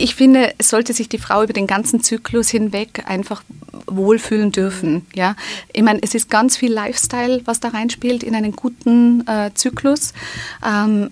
[0.00, 3.42] Ich finde, es sollte sich die Frau über den ganzen Zyklus hinweg einfach
[3.86, 5.06] wohlfühlen dürfen.
[5.14, 5.36] Ja,
[5.72, 10.12] ich meine, es ist ganz viel Lifestyle, was da reinspielt in einen guten äh, Zyklus.
[10.66, 11.10] Ähm,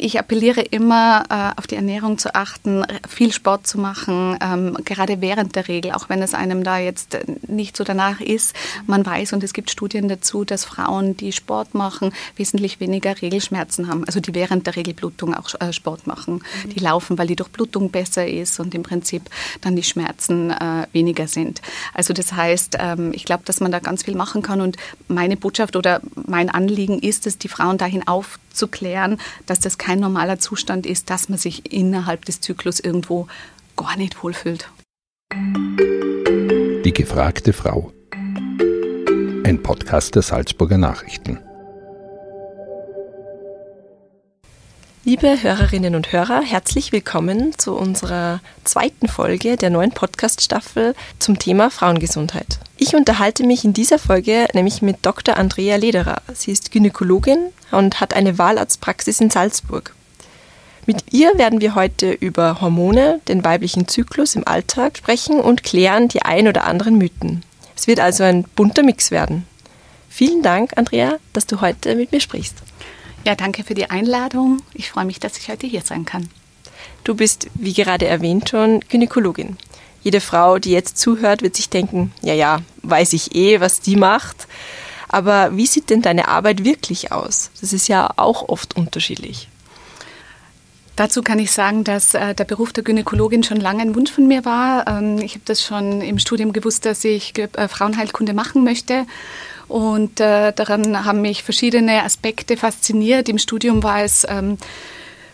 [0.00, 5.20] ich appelliere immer, äh, auf die Ernährung zu achten, viel Sport zu machen, ähm, gerade
[5.20, 8.54] während der Regel, auch wenn es einem da jetzt nicht so danach ist.
[8.86, 13.88] Man weiß, und es gibt Studien dazu, dass Frauen, die Sport machen, wesentlich weniger Regelschmerzen
[13.88, 16.42] haben, also die während der Regelblutung auch äh, Sport machen.
[16.74, 19.22] Die laufen, weil die Durchblutung besser ist und im Prinzip
[19.60, 21.60] dann die Schmerzen äh, weniger sind.
[21.92, 24.76] Also das heißt, ähm, ich glaube, dass man da ganz viel machen kann und
[25.08, 29.98] meine Botschaft oder mein Anliegen ist es, die Frauen dahin aufzuklären, dass das kein kein
[29.98, 33.26] normaler Zustand ist, dass man sich innerhalb des Zyklus irgendwo
[33.76, 34.70] gar nicht wohlfühlt.
[36.84, 37.92] Die gefragte Frau.
[39.42, 41.40] Ein Podcast der Salzburger Nachrichten.
[45.02, 51.70] Liebe Hörerinnen und Hörer, herzlich willkommen zu unserer zweiten Folge der neuen Podcast-Staffel zum Thema
[51.70, 52.58] Frauengesundheit.
[52.76, 55.38] Ich unterhalte mich in dieser Folge nämlich mit Dr.
[55.38, 56.20] Andrea Lederer.
[56.34, 57.38] Sie ist Gynäkologin
[57.70, 59.94] und hat eine Wahlarztpraxis in Salzburg.
[60.84, 66.08] Mit ihr werden wir heute über Hormone, den weiblichen Zyklus im Alltag sprechen und klären
[66.08, 67.42] die ein oder anderen Mythen.
[67.74, 69.46] Es wird also ein bunter Mix werden.
[70.10, 72.56] Vielen Dank, Andrea, dass du heute mit mir sprichst.
[73.24, 74.62] Ja, danke für die Einladung.
[74.72, 76.28] Ich freue mich, dass ich heute hier sein kann.
[77.04, 79.58] Du bist, wie gerade erwähnt schon, Gynäkologin.
[80.02, 83.96] Jede Frau, die jetzt zuhört, wird sich denken, ja, ja, weiß ich eh, was die
[83.96, 84.48] macht.
[85.08, 87.50] Aber wie sieht denn deine Arbeit wirklich aus?
[87.60, 89.48] Das ist ja auch oft unterschiedlich.
[90.96, 94.28] Dazu kann ich sagen, dass äh, der Beruf der Gynäkologin schon lange ein Wunsch von
[94.28, 94.86] mir war.
[94.86, 99.06] Ähm, ich habe das schon im Studium gewusst, dass ich äh, Frauenheilkunde machen möchte.
[99.70, 103.28] Und äh, daran haben mich verschiedene Aspekte fasziniert.
[103.28, 104.58] Im Studium war es ähm,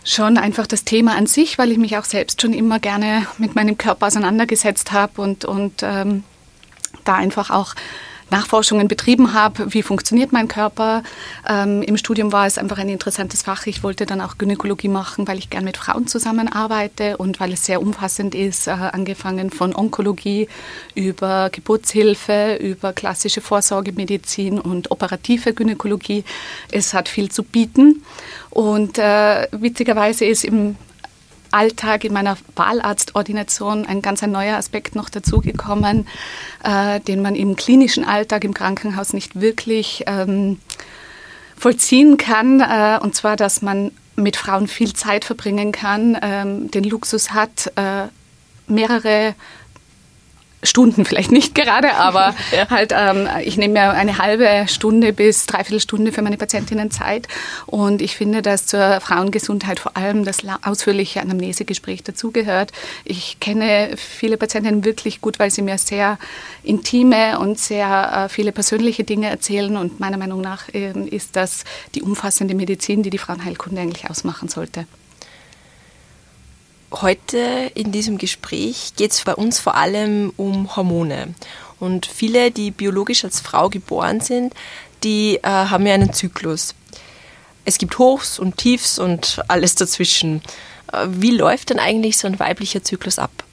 [0.03, 3.55] schon einfach das Thema an sich, weil ich mich auch selbst schon immer gerne mit
[3.55, 6.23] meinem Körper auseinandergesetzt habe und, und ähm,
[7.03, 7.73] da einfach auch
[8.29, 11.03] Nachforschungen betrieben habe, wie funktioniert mein Körper.
[11.47, 13.65] Ähm, Im Studium war es einfach ein interessantes Fach.
[13.67, 17.65] Ich wollte dann auch Gynäkologie machen, weil ich gern mit Frauen zusammenarbeite und weil es
[17.65, 20.47] sehr umfassend ist, äh, angefangen von Onkologie
[20.95, 26.23] über Geburtshilfe, über klassische Vorsorgemedizin und operative Gynäkologie.
[26.71, 28.03] Es hat viel zu bieten.
[28.49, 30.75] Und äh, witzigerweise ist im
[31.51, 36.07] Alltag, in meiner Wahlarztordination ein ganz ein neuer Aspekt noch dazugekommen,
[36.63, 40.59] äh, den man im klinischen Alltag im Krankenhaus nicht wirklich ähm,
[41.57, 42.61] vollziehen kann.
[42.61, 47.71] Äh, und zwar, dass man mit Frauen viel Zeit verbringen kann, ähm, den Luxus hat,
[47.75, 48.07] äh,
[48.67, 49.35] mehrere
[50.63, 52.69] Stunden vielleicht nicht gerade, aber ja.
[52.69, 57.27] halt ähm, ich nehme mir eine halbe Stunde bis dreiviertel Stunde für meine Patientinnen Zeit
[57.67, 62.71] und ich finde, dass zur Frauengesundheit vor allem das ausführliche Anamnesegespräch dazugehört.
[63.05, 66.17] Ich kenne viele Patientinnen wirklich gut, weil sie mir sehr
[66.63, 71.65] intime und sehr äh, viele persönliche Dinge erzählen und meiner Meinung nach äh, ist das
[71.93, 74.87] die umfassende Medizin, die die Frauenheilkunde eigentlich ausmachen sollte.
[77.01, 81.35] Heute in diesem Gespräch geht es bei uns vor allem um Hormone.
[81.79, 84.53] Und viele, die biologisch als Frau geboren sind,
[85.03, 86.73] die äh, haben ja einen Zyklus.
[87.65, 90.41] Es gibt Hochs und Tiefs und alles dazwischen.
[90.91, 93.43] Äh, wie läuft denn eigentlich so ein weiblicher Zyklus ab?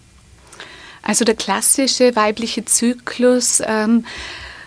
[1.03, 4.07] Also der klassische weibliche Zyklus ähm,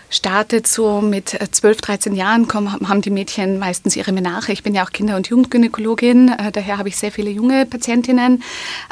[0.09, 4.51] startet so mit 12, äh, 13 Jahren, kommen, haben die Mädchen meistens ihre Menarche.
[4.51, 8.43] Ich bin ja auch Kinder- und Jugendgynäkologin, äh, daher habe ich sehr viele junge Patientinnen.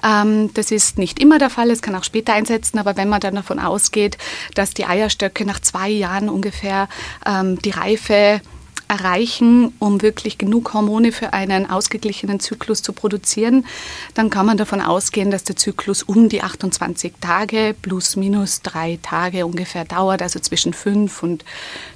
[0.03, 3.19] Ähm, das ist nicht immer der Fall, es kann auch später einsetzen, aber wenn man
[3.19, 4.17] dann davon ausgeht,
[4.53, 6.87] dass die Eierstöcke nach zwei Jahren ungefähr
[7.25, 8.41] ähm, die Reife
[8.87, 13.65] erreichen, um wirklich genug Hormone für einen ausgeglichenen Zyklus zu produzieren,
[14.13, 18.99] dann kann man davon ausgehen, dass der Zyklus um die 28 Tage plus minus drei
[19.01, 20.21] Tage ungefähr dauert.
[20.21, 21.45] Also zwischen 5 und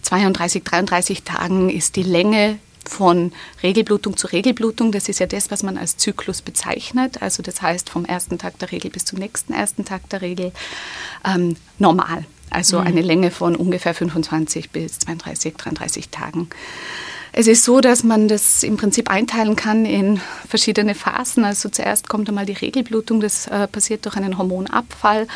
[0.01, 3.31] 32, 33 Tagen ist die Länge von
[3.61, 4.91] Regelblutung zu Regelblutung.
[4.91, 7.21] Das ist ja das, was man als Zyklus bezeichnet.
[7.21, 10.51] Also das heißt vom ersten Tag der Regel bis zum nächsten ersten Tag der Regel
[11.25, 12.25] ähm, normal.
[12.49, 12.87] Also mhm.
[12.87, 16.49] eine Länge von ungefähr 25 bis 32, 33 Tagen.
[17.31, 21.45] Es ist so, dass man das im Prinzip einteilen kann in verschiedene Phasen.
[21.45, 25.27] Also zuerst kommt einmal die Regelblutung, das äh, passiert durch einen Hormonabfall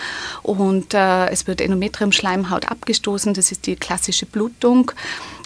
[0.41, 4.91] und äh, es wird Endometrium-Schleimhaut abgestoßen, das ist die klassische Blutung.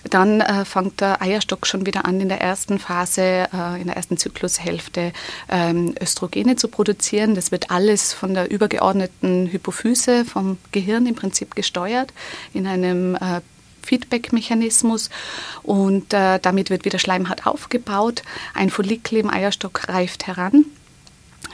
[0.10, 3.98] Dann äh, fängt der Eierstock schon wieder an, in der ersten Phase, äh, in der
[3.98, 5.12] ersten Zyklushälfte
[5.50, 7.36] ähm, Östrogene zu produzieren.
[7.36, 12.14] Das wird alles von der übergeordneten Hypophyse, vom Gehirn im Prinzip gesteuert,
[12.54, 13.42] in einem äh,
[13.84, 15.10] Feedback-Mechanismus
[15.64, 18.22] und äh, damit wird wieder Schleimhaut aufgebaut.
[18.54, 20.66] Ein Follikel im Eierstock reift heran.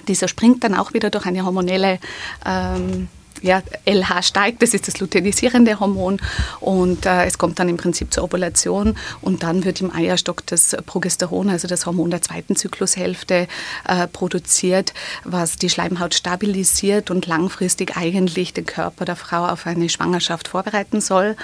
[0.08, 2.00] Dieser springt dann auch wieder durch eine hormonelle
[2.46, 3.08] ähm,
[3.44, 6.19] ja, LH steigt, das ist das luteinisierende Hormon
[6.62, 10.75] und äh, es kommt dann im Prinzip zur Ovulation und dann wird im Eierstock das
[10.86, 13.48] Progesteron, also das Hormon der zweiten Zyklushälfte,
[13.88, 14.94] äh, produziert,
[15.25, 21.01] was die Schleimhaut stabilisiert und langfristig eigentlich den Körper der Frau auf eine Schwangerschaft vorbereiten
[21.01, 21.36] soll.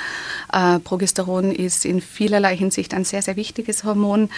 [0.53, 4.29] Äh, Progesteron ist in vielerlei Hinsicht ein sehr, sehr wichtiges Hormon.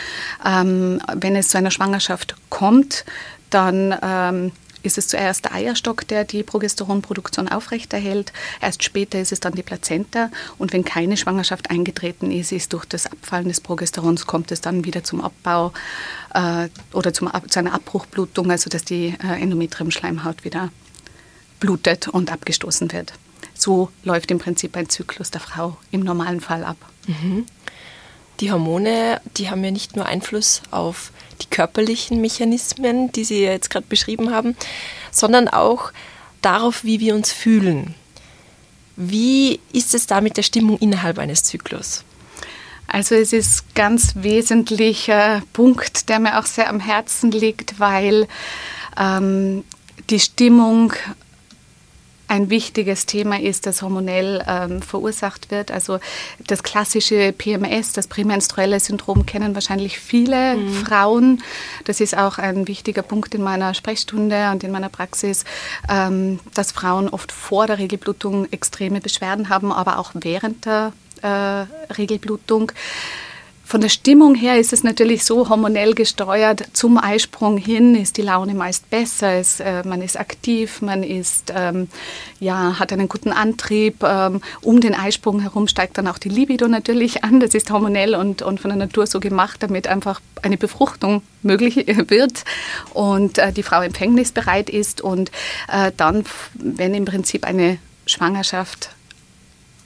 [0.43, 3.05] Ähm, wenn es zu einer Schwangerschaft kommt,
[3.51, 4.51] dann ähm,
[4.83, 8.33] ist es zuerst der Eierstock, der die Progesteronproduktion aufrechterhält.
[8.61, 10.29] Erst später ist es dann die Plazenta.
[10.57, 14.85] Und wenn keine Schwangerschaft eingetreten ist, ist durch das Abfallen des Progesterons kommt es dann
[14.85, 15.73] wieder zum Abbau
[16.33, 20.69] äh, oder zum, zu einer Abbruchblutung, also dass die äh, Endometriumschleimhaut wieder
[21.59, 23.13] blutet und abgestoßen wird.
[23.53, 26.77] So läuft im Prinzip ein Zyklus der Frau im normalen Fall ab.
[27.07, 27.45] Mhm.
[28.39, 31.11] Die Hormone, die haben ja nicht nur Einfluss auf
[31.41, 34.55] die körperlichen Mechanismen, die Sie jetzt gerade beschrieben haben,
[35.11, 35.91] sondern auch
[36.41, 37.95] darauf, wie wir uns fühlen.
[38.95, 42.03] Wie ist es da mit der Stimmung innerhalb eines Zyklus?
[42.87, 48.27] Also es ist ganz wesentlicher Punkt, der mir auch sehr am Herzen liegt, weil
[48.99, 49.63] ähm,
[50.09, 50.93] die Stimmung
[52.31, 55.69] ein wichtiges Thema ist, das hormonell ähm, verursacht wird.
[55.69, 55.99] Also
[56.47, 60.73] das klassische PMS, das prämenstruelle Syndrom, kennen wahrscheinlich viele mhm.
[60.73, 61.43] Frauen.
[61.83, 65.43] Das ist auch ein wichtiger Punkt in meiner Sprechstunde und in meiner Praxis,
[65.89, 71.65] ähm, dass Frauen oft vor der Regelblutung extreme Beschwerden haben, aber auch während der äh,
[71.93, 72.71] Regelblutung.
[73.71, 76.61] Von der Stimmung her ist es natürlich so hormonell gesteuert.
[76.73, 79.35] Zum Eisprung hin ist die Laune meist besser.
[79.35, 81.87] Es, äh, man ist aktiv, man ist, ähm,
[82.41, 84.03] ja, hat einen guten Antrieb.
[84.03, 87.39] Ähm, um den Eisprung herum steigt dann auch die Libido natürlich an.
[87.39, 91.77] Das ist hormonell und, und von der Natur so gemacht, damit einfach eine Befruchtung möglich
[92.09, 92.43] wird
[92.93, 94.99] und äh, die Frau empfängnisbereit ist.
[94.99, 95.31] Und
[95.71, 96.25] äh, dann,
[96.55, 98.89] wenn im Prinzip eine Schwangerschaft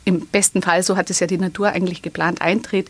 [0.06, 2.90] im besten Fall, so hat es ja die Natur eigentlich geplant, eintritt,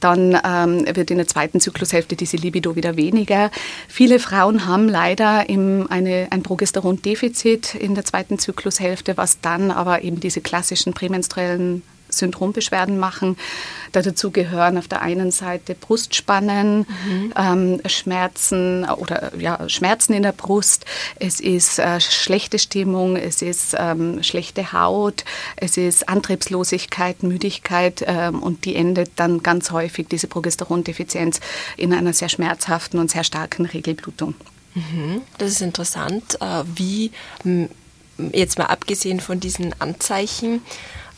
[0.00, 3.50] dann ähm, wird in der zweiten Zyklushälfte diese Libido wieder weniger.
[3.86, 10.02] Viele Frauen haben leider im, eine, ein Progesterondefizit in der zweiten Zyklushälfte, was dann aber
[10.02, 11.82] eben diese klassischen prämenstruellen
[12.18, 13.36] Syndrombeschwerden machen.
[13.92, 17.32] Da dazu gehören auf der einen Seite Brustspannen, mhm.
[17.36, 20.84] ähm, Schmerzen oder ja, Schmerzen in der Brust.
[21.16, 25.24] Es ist äh, schlechte Stimmung, es ist ähm, schlechte Haut,
[25.56, 31.40] es ist Antriebslosigkeit, Müdigkeit ähm, und die endet dann ganz häufig, diese Progesterondefizienz,
[31.76, 34.34] in einer sehr schmerzhaften und sehr starken Regelblutung.
[34.74, 35.22] Mhm.
[35.38, 37.12] Das ist interessant, äh, wie
[38.32, 40.62] jetzt mal abgesehen von diesen Anzeichen,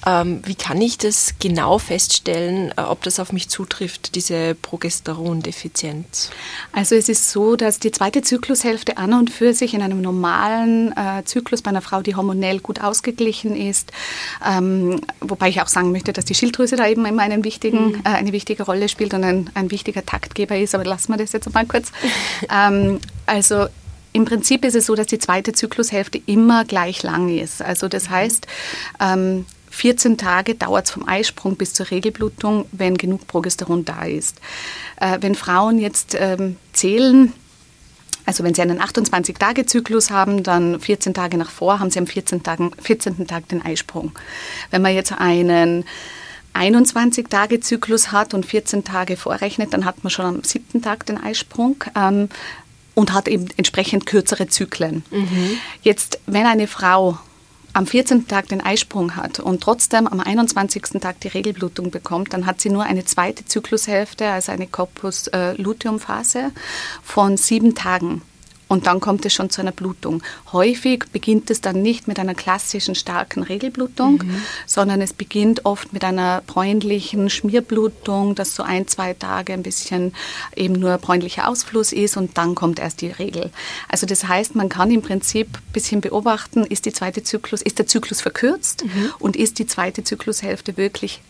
[0.05, 6.31] wie kann ich das genau feststellen, äh, ob das auf mich zutrifft, diese Progesterondefizienz?
[6.73, 10.97] Also es ist so, dass die zweite Zyklushälfte an und für sich in einem normalen
[10.97, 13.91] äh, Zyklus bei einer Frau, die hormonell gut ausgeglichen ist,
[14.47, 18.03] ähm, wobei ich auch sagen möchte, dass die Schilddrüse da eben immer einen wichtigen, mhm.
[18.05, 21.33] äh, eine wichtige Rolle spielt und ein, ein wichtiger Taktgeber ist, aber lassen wir das
[21.33, 21.91] jetzt mal kurz.
[22.51, 23.67] ähm, also
[24.13, 27.61] im Prinzip ist es so, dass die zweite Zyklushälfte immer gleich lang ist.
[27.61, 28.15] Also das mhm.
[28.15, 28.47] heißt,
[29.01, 29.47] ähm,
[29.77, 34.41] 14 Tage dauert es vom Eisprung bis zur Regelblutung, wenn genug Progesteron da ist.
[34.99, 37.33] Äh, wenn Frauen jetzt ähm, zählen,
[38.25, 42.43] also wenn Sie einen 28-Tage-Zyklus haben, dann 14 Tage nach vor haben Sie am 14.
[42.43, 43.27] Tag, 14.
[43.27, 44.13] Tag den Eisprung.
[44.71, 45.85] Wenn man jetzt einen
[46.55, 50.81] 21-Tage-Zyklus hat und 14 Tage vorrechnet, dann hat man schon am 7.
[50.81, 51.85] Tag den Eisprung.
[51.95, 52.31] Ähm,
[52.95, 55.05] und hat eben entsprechend kürzere Zyklen.
[55.11, 55.59] Mhm.
[55.83, 57.19] Jetzt, wenn eine Frau
[57.77, 58.27] am 14.
[58.27, 60.99] Tag den Eisprung hat und trotzdem am 21.
[60.99, 65.55] Tag die Regelblutung bekommt, dann hat sie nur eine zweite Zyklushälfte, also eine Corpus äh,
[67.03, 68.23] von sieben Tagen
[68.69, 70.23] und dann kommt es schon zu einer Blutung.
[70.53, 74.43] Häufig beginnt es dann nicht mit einer klassischen starken Regelblutung, mhm.
[74.67, 80.13] sondern es beginnt oft mit einer bräunlichen Schmierblutung, dass so ein, zwei Tage ein bisschen
[80.57, 83.51] eben nur bräunlicher Ausfluss ist und dann kommt erst die Regel.
[83.89, 87.79] Also das heißt, man kann im Prinzip ein bisschen beobachten, ist die zweite Zyklus, ist
[87.79, 89.13] der Zyklus verkürzt mhm.
[89.21, 91.21] und ist die zweite Zyklushälfte wirklich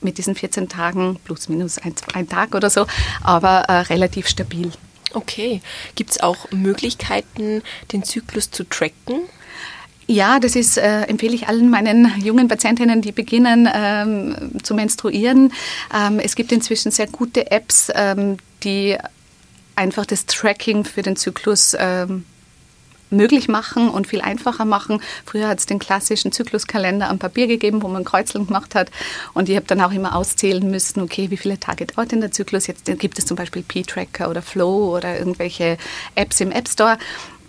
[0.00, 2.86] mit diesen 14 Tagen plus minus ein, ein Tag oder so,
[3.22, 4.72] aber äh, relativ stabil.
[5.14, 5.60] Okay.
[5.94, 9.22] Gibt es auch Möglichkeiten, den Zyklus zu tracken?
[10.06, 15.52] Ja, das ist, äh, empfehle ich allen meinen jungen Patientinnen, die beginnen ähm, zu menstruieren.
[15.94, 18.96] Ähm, es gibt inzwischen sehr gute Apps, ähm, die
[19.76, 22.24] einfach das Tracking für den Zyklus ähm,
[23.12, 25.00] möglich machen und viel einfacher machen.
[25.24, 28.90] Früher hat es den klassischen Zykluskalender am Papier gegeben, wo man Kreuzeln gemacht hat.
[29.34, 32.32] Und ich habe dann auch immer auszählen müssen, okay, wie viele Tage dauert denn der
[32.32, 32.66] Zyklus?
[32.66, 35.76] Jetzt gibt es zum Beispiel P-Tracker oder Flow oder irgendwelche
[36.14, 36.98] Apps im App Store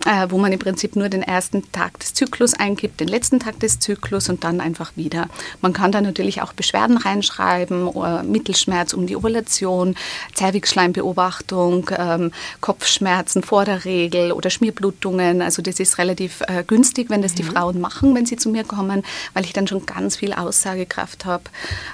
[0.06, 3.58] äh, wo man im Prinzip nur den ersten Tag des Zyklus eingibt, den letzten Tag
[3.60, 5.28] des Zyklus und dann einfach wieder.
[5.60, 7.90] Man kann da natürlich auch Beschwerden reinschreiben,
[8.30, 9.96] Mittelschmerz um die Ovulation,
[10.34, 15.42] Zervixschleimbeobachtung, ähm, Kopfschmerzen vor der Regel oder Schmierblutungen.
[15.42, 17.36] Also das ist relativ äh, günstig, wenn das mhm.
[17.36, 21.24] die Frauen machen, wenn sie zu mir kommen, weil ich dann schon ganz viel Aussagekraft
[21.24, 21.44] habe.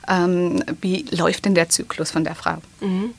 [0.08, 2.56] Ähm, wie läuft denn der Zyklus von der Frau?
[2.80, 3.14] Mhm.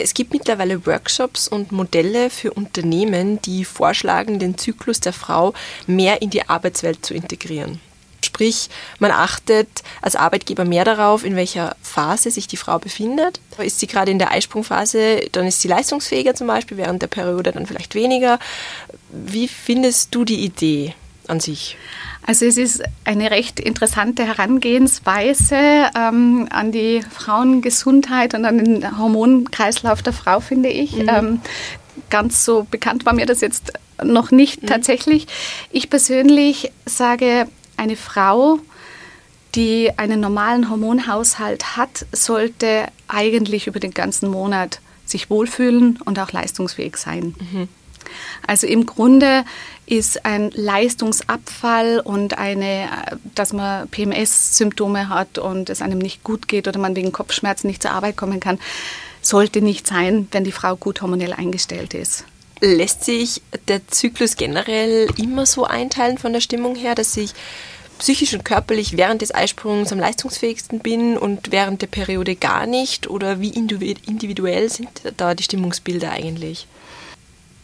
[0.00, 5.52] Es gibt mittlerweile Workshops und Modelle für Unternehmen, die vorschlagen, den Zyklus der Frau
[5.86, 7.80] mehr in die Arbeitswelt zu integrieren.
[8.22, 9.68] Sprich, man achtet
[10.02, 13.40] als Arbeitgeber mehr darauf, in welcher Phase sich die Frau befindet.
[13.58, 17.52] Ist sie gerade in der Eisprungphase, dann ist sie leistungsfähiger zum Beispiel, während der Periode
[17.52, 18.38] dann vielleicht weniger.
[19.10, 20.94] Wie findest du die Idee
[21.28, 21.76] an sich?
[22.30, 30.00] Also es ist eine recht interessante Herangehensweise ähm, an die Frauengesundheit und an den Hormonkreislauf
[30.00, 30.94] der Frau, finde ich.
[30.94, 31.08] Mhm.
[31.08, 31.40] Ähm,
[32.08, 34.68] ganz so bekannt war mir das jetzt noch nicht mhm.
[34.68, 35.26] tatsächlich.
[35.72, 38.60] Ich persönlich sage, eine Frau,
[39.56, 46.30] die einen normalen Hormonhaushalt hat, sollte eigentlich über den ganzen Monat sich wohlfühlen und auch
[46.30, 47.34] leistungsfähig sein.
[47.40, 47.68] Mhm.
[48.46, 49.44] Also im Grunde
[49.86, 52.88] ist ein Leistungsabfall und eine,
[53.34, 57.82] dass man PMS-Symptome hat und es einem nicht gut geht oder man wegen Kopfschmerzen nicht
[57.82, 58.58] zur Arbeit kommen kann,
[59.22, 62.24] sollte nicht sein, wenn die Frau gut hormonell eingestellt ist.
[62.60, 67.32] Lässt sich der Zyklus generell immer so einteilen von der Stimmung her, dass ich
[67.98, 73.08] psychisch und körperlich während des Eisprungs am leistungsfähigsten bin und während der Periode gar nicht?
[73.08, 76.66] Oder wie individuell sind da die Stimmungsbilder eigentlich?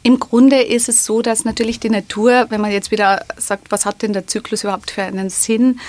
[0.06, 3.84] Im Grunde ist es so, dass natürlich die Natur, wenn man jetzt wieder sagt, was
[3.84, 5.80] hat denn der Zyklus überhaupt für einen Sinn,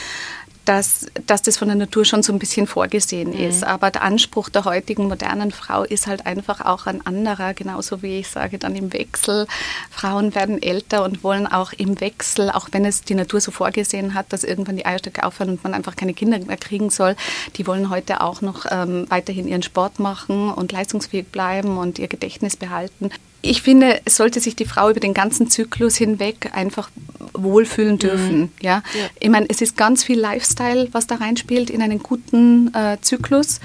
[0.66, 3.48] dass, dass das von der Natur schon so ein bisschen vorgesehen mhm.
[3.48, 3.64] ist.
[3.64, 8.18] Aber der Anspruch der heutigen modernen Frau ist halt einfach auch ein anderer, genauso wie
[8.18, 9.46] ich sage, dann im Wechsel.
[9.92, 14.16] Frauen werden älter und wollen auch im Wechsel, auch wenn es die Natur so vorgesehen
[14.16, 17.16] hat, dass irgendwann die Eierstöcke aufhören und man einfach keine Kinder mehr kriegen soll,
[17.56, 22.08] die wollen heute auch noch ähm, weiterhin ihren Sport machen und leistungsfähig bleiben und ihr
[22.08, 23.12] Gedächtnis behalten
[23.48, 26.90] ich finde, es sollte sich die Frau über den ganzen Zyklus hinweg einfach
[27.34, 28.00] wohlfühlen mhm.
[28.00, 28.40] dürfen.
[28.40, 28.50] Mhm.
[28.62, 28.84] Ja?
[28.94, 29.10] ja?
[29.20, 33.60] ich meine, es ist ganz viel Lifestyle, was da reinspielt in einen guten äh, Zyklus.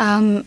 [0.00, 0.44] Ähm,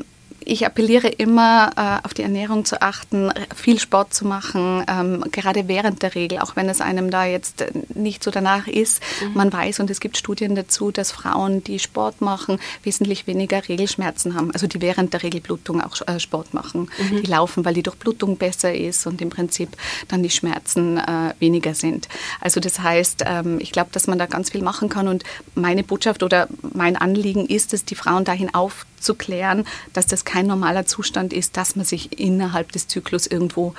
[0.48, 5.68] ich appelliere immer, äh, auf die Ernährung zu achten, viel Sport zu machen, ähm, gerade
[5.68, 9.02] während der Regel, auch wenn es einem da jetzt nicht so danach ist.
[9.22, 9.34] Mhm.
[9.34, 14.36] Man weiß, und es gibt Studien dazu, dass Frauen, die Sport machen, wesentlich weniger Regelschmerzen
[14.36, 16.90] haben, also die während der Regelblutung auch äh, Sport machen.
[16.98, 17.22] Mhm.
[17.22, 19.70] Die laufen, weil die Durchblutung besser ist und im Prinzip
[20.08, 22.08] dann die Schmerzen äh, weniger sind.
[22.40, 25.24] Also das heißt, ähm, ich glaube, dass man da ganz viel machen kann und
[25.56, 28.54] meine Botschaft oder mein Anliegen ist es, die Frauen dahin
[28.98, 33.74] aufzuklären, dass das kein kein normaler Zustand ist, dass man sich innerhalb des Zyklus irgendwo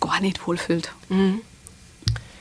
[0.00, 0.92] gar nicht wohlfühlt.
[1.08, 1.40] Mhm.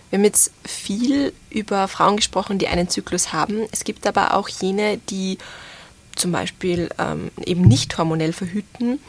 [0.10, 3.64] Wir haben jetzt viel über Frauen gesprochen, die einen Zyklus haben.
[3.72, 5.40] Es gibt aber auch jene, die
[6.16, 9.00] zum Beispiel ähm, eben nicht hormonell verhüten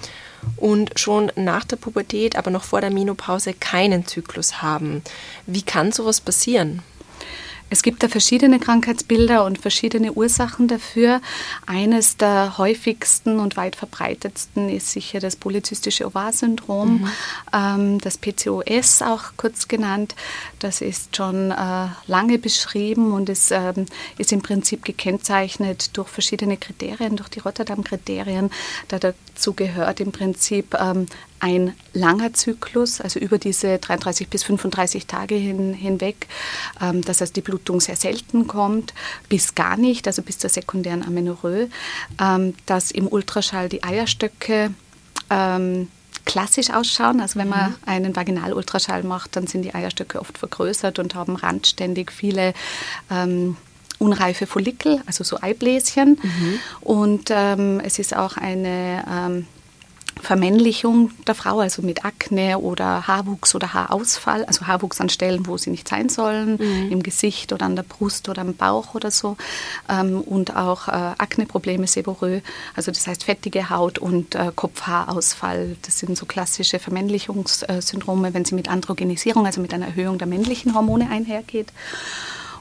[0.56, 5.02] und schon nach der Pubertät, aber noch vor der Menopause keinen Zyklus haben.
[5.46, 6.82] Wie kann sowas passieren?
[7.74, 11.20] Es gibt da verschiedene Krankheitsbilder und verschiedene Ursachen dafür.
[11.66, 17.08] Eines der häufigsten und weit verbreitetsten ist sicher das polyzystische Ovarsyndrom, mhm.
[17.52, 20.14] ähm, das PCOS auch kurz genannt.
[20.60, 23.86] Das ist schon äh, lange beschrieben und es ähm,
[24.18, 28.52] ist im Prinzip gekennzeichnet durch verschiedene Kriterien, durch die Rotterdam-Kriterien.
[28.86, 31.06] Da dazu gehört im Prinzip ähm,
[31.40, 36.26] ein langer Zyklus, also über diese 33 bis 35 Tage hin, hinweg.
[36.80, 38.94] Ähm, das heißt, die Blutung sehr selten kommt,
[39.28, 41.68] bis gar nicht, also bis zur sekundären Amenorrhoe.
[42.20, 44.70] Ähm, dass im Ultraschall die Eierstöcke
[45.30, 45.88] ähm,
[46.24, 47.20] klassisch ausschauen.
[47.20, 47.76] Also wenn man mhm.
[47.86, 52.54] einen Vaginalultraschall macht, dann sind die Eierstöcke oft vergrößert und haben randständig viele
[53.10, 53.56] ähm,
[53.98, 56.18] unreife Follikel, also so Eibläschen.
[56.22, 56.60] Mhm.
[56.80, 59.46] Und ähm, es ist auch eine ähm,
[60.20, 65.56] Vermännlichung der Frau, also mit Akne oder Haarwuchs oder Haarausfall, also Haarwuchs an Stellen, wo
[65.56, 66.92] sie nicht sein sollen, mhm.
[66.92, 69.36] im Gesicht oder an der Brust oder am Bauch oder so.
[69.88, 72.42] Ähm, und auch äh, Akneprobleme, Seborrhoe,
[72.74, 75.76] also das heißt fettige Haut und äh, Kopfhaarausfall.
[75.82, 80.74] Das sind so klassische Vermännlichungssyndrome, wenn sie mit Androgenisierung, also mit einer Erhöhung der männlichen
[80.74, 81.72] Hormone einhergeht.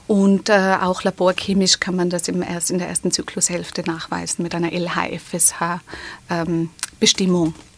[0.06, 4.54] Und äh, auch laborchemisch kann man das im erst, in der ersten Zyklushälfte nachweisen mit
[4.54, 5.80] einer LHFSH-Bestimmung.
[6.28, 6.70] Ähm,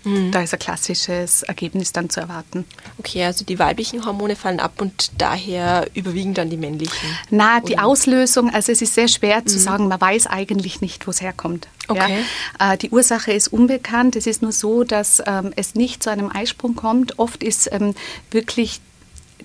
[0.05, 0.31] mhm.
[0.31, 2.65] Da ist ein klassisches Ergebnis dann zu erwarten.
[2.99, 7.09] Okay, also die weiblichen Hormone fallen ab und daher überwiegen dann die männlichen?
[7.31, 9.47] Na, die Auslösung, also es ist sehr schwer mhm.
[9.47, 11.69] zu sagen, man weiß eigentlich nicht, wo es herkommt.
[11.89, 12.25] Okay.
[12.59, 12.73] Ja?
[12.73, 14.17] Äh, die Ursache ist unbekannt.
[14.17, 17.19] Es ist nur so, dass ähm, es nicht zu einem Eisprung kommt.
[17.19, 17.95] Oft ist ähm,
[18.31, 18.81] wirklich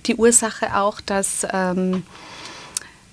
[0.05, 2.03] die Ursache auch, dass ähm,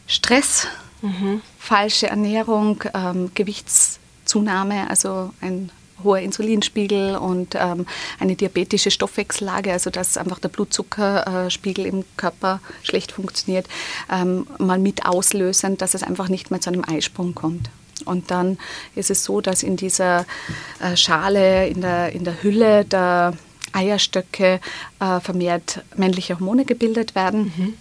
[0.07, 0.67] Stress,
[1.03, 1.43] mhm.
[1.59, 5.71] falsche Ernährung, ähm, Gewichtszunahme, also ein
[6.05, 7.87] hoher Insulinspiegel und ähm,
[8.19, 13.67] eine diabetische Stoffwechsellage, also dass einfach der Blutzuckerspiegel im Körper schlecht funktioniert,
[14.11, 17.71] ähm, mal mit auslösen, dass es einfach nicht mehr zu einem Eisprung kommt.
[18.05, 18.59] Und dann
[18.95, 20.25] ist es so, dass in dieser
[20.81, 23.35] äh, Schale, in der, in der Hülle der
[23.73, 24.61] Eierstöcke
[25.01, 27.53] äh, vermehrt männliche Hormone gebildet werden.
[27.57, 27.75] Mhm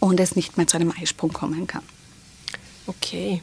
[0.00, 1.82] und es nicht mehr zu einem Eisprung kommen kann.
[2.86, 3.42] Okay.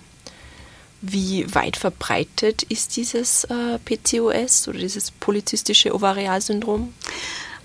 [1.02, 6.94] Wie weit verbreitet ist dieses äh, PCOS oder dieses polyzystische Ovarialsyndrom?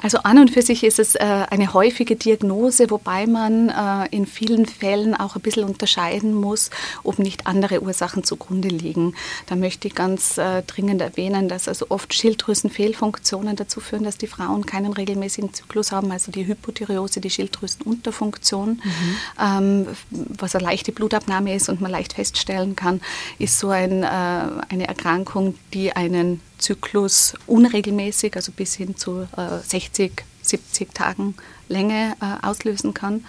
[0.03, 4.27] Also an und für sich ist es äh, eine häufige Diagnose, wobei man äh, in
[4.27, 6.71] vielen Fällen auch ein bisschen unterscheiden muss,
[7.05, 9.15] ob nicht andere Ursachen zugrunde liegen.
[9.47, 14.27] Da möchte ich ganz äh, dringend erwähnen, dass also oft Schilddrüsenfehlfunktionen dazu führen, dass die
[14.27, 19.17] Frauen keinen regelmäßigen Zyklus haben, also die Hypothyreose, die Schilddrüsenunterfunktion, mhm.
[19.41, 23.01] ähm, was eine leichte Blutabnahme ist und man leicht feststellen kann,
[23.39, 30.25] ist so ein, eine Erkrankung, die einen Zyklus unregelmäßig, also bis hin zu äh, 60,
[30.43, 31.35] 70 Tagen
[31.69, 33.25] Länge äh, auslösen kann.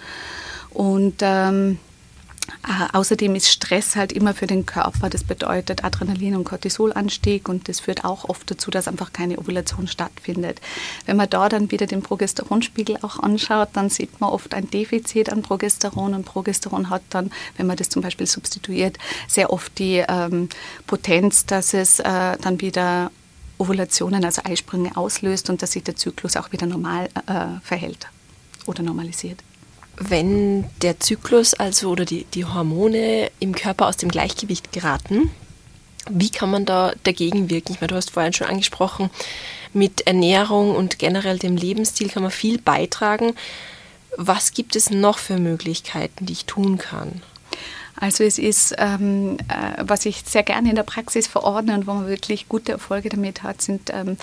[0.70, 1.78] Und ähm,
[2.66, 5.10] äh, außerdem ist Stress halt immer für den Körper.
[5.10, 9.86] Das bedeutet Adrenalin- und Cortisolanstieg und das führt auch oft dazu, dass einfach keine Ovulation
[9.86, 10.60] stattfindet.
[11.06, 15.30] Wenn man da dann wieder den Progesteronspiegel auch anschaut, dann sieht man oft ein Defizit
[15.30, 20.04] an Progesteron und Progesteron hat dann, wenn man das zum Beispiel substituiert, sehr oft die
[20.08, 20.48] ähm,
[20.86, 23.10] Potenz, dass es äh, dann wieder
[23.62, 28.08] Ovulationen, also Eisprünge auslöst und dass sich der Zyklus auch wieder normal äh, verhält
[28.66, 29.38] oder normalisiert.
[29.96, 35.30] Wenn der Zyklus also oder die, die Hormone im Körper aus dem Gleichgewicht geraten,
[36.10, 37.74] wie kann man da dagegen wirken?
[37.74, 39.10] Ich meine, du hast vorhin schon angesprochen,
[39.72, 43.34] mit Ernährung und generell dem Lebensstil kann man viel beitragen.
[44.16, 47.22] Was gibt es noch für Möglichkeiten, die ich tun kann?
[47.96, 51.92] Also es ist, ähm, äh, was ich sehr gerne in der Praxis verordne und wo
[51.92, 54.16] man wirklich gute Erfolge damit hat, sind ähm,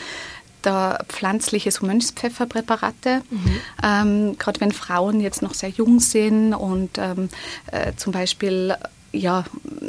[0.62, 3.21] da pflanzliche Mönchspfefferpräparate.
[3.29, 3.62] Mhm.
[3.84, 7.29] Ähm, Gerade wenn Frauen jetzt noch sehr jung sind und ähm,
[7.71, 8.75] äh, zum Beispiel
[9.12, 9.45] ja,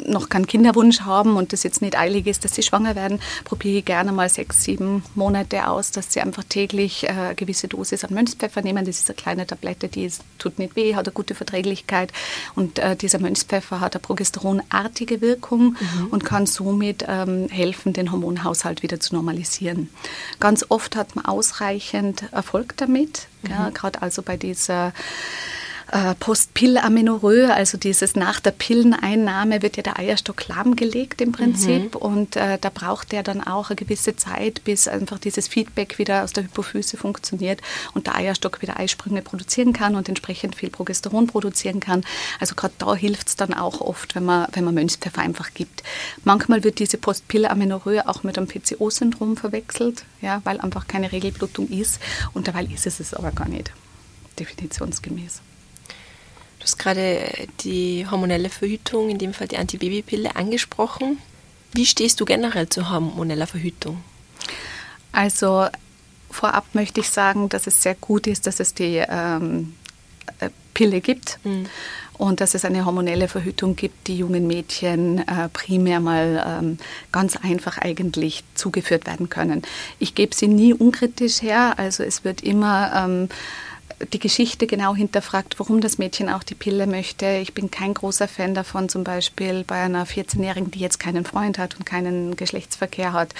[0.07, 3.79] noch keinen Kinderwunsch haben und das jetzt nicht eilig ist, dass sie schwanger werden, probiere
[3.79, 8.03] ich gerne mal sechs, sieben Monate aus, dass sie einfach täglich äh, eine gewisse Dosis
[8.03, 8.85] an Mönchspfeffer nehmen.
[8.85, 12.11] Das ist eine kleine Tablette, die ist, tut nicht weh, hat eine gute Verträglichkeit
[12.55, 16.07] und äh, dieser Mönchspfeffer hat eine progesteronartige Wirkung mhm.
[16.09, 19.89] und kann somit ähm, helfen, den Hormonhaushalt wieder zu normalisieren.
[20.39, 23.51] Ganz oft hat man ausreichend Erfolg damit, mhm.
[23.51, 24.93] ja, gerade also bei dieser
[25.91, 32.01] äh, Postpilamenorrhoe, also dieses nach der Pilleneinnahme wird ja der Eierstock lahmgelegt im Prinzip mhm.
[32.01, 36.23] und äh, da braucht der dann auch eine gewisse Zeit, bis einfach dieses Feedback wieder
[36.23, 37.61] aus der Hypophyse funktioniert
[37.93, 42.03] und der Eierstock wieder Eisprünge produzieren kann und entsprechend viel Progesteron produzieren kann.
[42.39, 45.83] Also gerade da hilft es dann auch oft, wenn man, wenn man Mönchspfeffer einfach gibt.
[46.23, 51.99] Manchmal wird diese Postpilamenorrhoe auch mit einem PCO-Syndrom verwechselt, ja, weil einfach keine Regelblutung ist
[52.33, 53.71] und dabei ist es es aber gar nicht,
[54.39, 55.41] definitionsgemäß.
[56.61, 57.27] Du hast gerade
[57.61, 61.17] die hormonelle Verhütung, in dem Fall die Antibabypille, angesprochen.
[61.73, 64.03] Wie stehst du generell zu hormoneller Verhütung?
[65.11, 65.65] Also
[66.29, 69.73] vorab möchte ich sagen, dass es sehr gut ist, dass es die ähm,
[70.39, 71.39] äh, Pille gibt.
[71.43, 71.65] Mhm.
[72.19, 76.77] und dass es eine hormonelle Verhütung gibt, die jungen Mädchen äh, primär mal ähm,
[77.11, 79.63] ganz einfach eigentlich zugeführt werden können.
[79.97, 83.29] Ich gebe sie nie unkritisch her, also es wird immer ähm,
[84.13, 87.37] die Geschichte genau hinterfragt, warum das Mädchen auch die Pille möchte.
[87.41, 91.57] Ich bin kein großer Fan davon, zum Beispiel bei einer 14-Jährigen, die jetzt keinen Freund
[91.57, 93.33] hat und keinen Geschlechtsverkehr hat,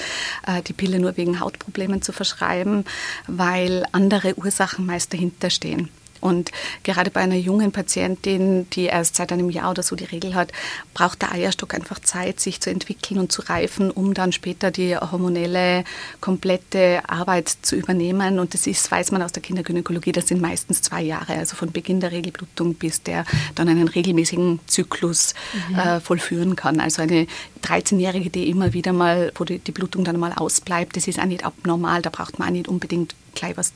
[0.47, 2.85] äh, die Pille nur wegen Hautproblemen zu verschreiben,
[3.27, 5.89] weil andere Ursachen meist dahinter stehen.
[6.21, 6.51] Und
[6.83, 10.51] gerade bei einer jungen Patientin, die erst seit einem Jahr oder so die Regel hat,
[10.93, 14.95] braucht der Eierstock einfach Zeit, sich zu entwickeln und zu reifen, um dann später die
[14.95, 15.83] hormonelle,
[16.21, 18.39] komplette Arbeit zu übernehmen.
[18.39, 21.71] Und das ist, weiß man aus der Kindergynäkologie, das sind meistens zwei Jahre, also von
[21.71, 25.33] Beginn der Regelblutung bis der dann einen regelmäßigen Zyklus
[25.69, 25.75] mhm.
[25.79, 26.79] äh, vollführen kann.
[26.79, 27.27] Also eine
[27.63, 31.25] 13-Jährige, die immer wieder mal, wo die, die Blutung dann mal ausbleibt, das ist auch
[31.25, 33.73] nicht abnormal, da braucht man auch nicht unbedingt gleich was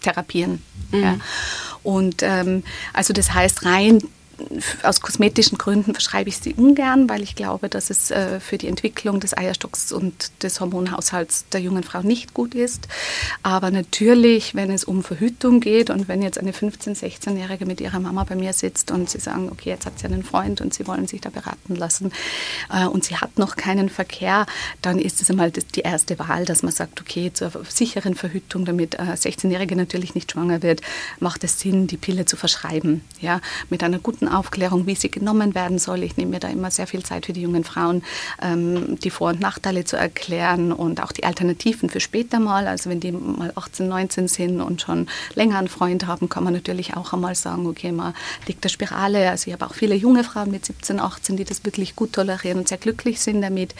[0.00, 0.62] therapieren.
[0.90, 1.02] Mhm.
[1.02, 1.16] Ja.
[1.82, 4.00] Und ähm, also das heißt rein
[4.82, 8.68] aus kosmetischen Gründen verschreibe ich sie ungern, weil ich glaube, dass es äh, für die
[8.68, 12.88] Entwicklung des Eierstocks und des Hormonhaushalts der jungen Frau nicht gut ist.
[13.42, 18.00] Aber natürlich, wenn es um Verhütung geht und wenn jetzt eine 15-, 16-Jährige mit ihrer
[18.00, 20.86] Mama bei mir sitzt und sie sagen, okay, jetzt hat sie einen Freund und sie
[20.86, 22.12] wollen sich da beraten lassen
[22.72, 24.46] äh, und sie hat noch keinen Verkehr,
[24.82, 28.94] dann ist es einmal die erste Wahl, dass man sagt, okay, zur sicheren Verhütung, damit
[28.94, 30.80] äh, 16-Jährige natürlich nicht schwanger wird,
[31.20, 33.02] macht es Sinn, die Pille zu verschreiben.
[33.20, 36.02] Ja, mit einer guten Aufklärung, wie sie genommen werden soll.
[36.02, 38.02] Ich nehme mir da immer sehr viel Zeit für die jungen Frauen,
[38.42, 42.66] ähm, die Vor- und Nachteile zu erklären und auch die Alternativen für später mal.
[42.66, 46.52] Also wenn die mal 18, 19 sind und schon länger einen Freund haben, kann man
[46.52, 48.14] natürlich auch einmal sagen, okay, man
[48.46, 49.30] legt der Spirale.
[49.30, 52.58] Also ich habe auch viele junge Frauen mit 17, 18, die das wirklich gut tolerieren
[52.58, 53.74] und sehr glücklich sind damit,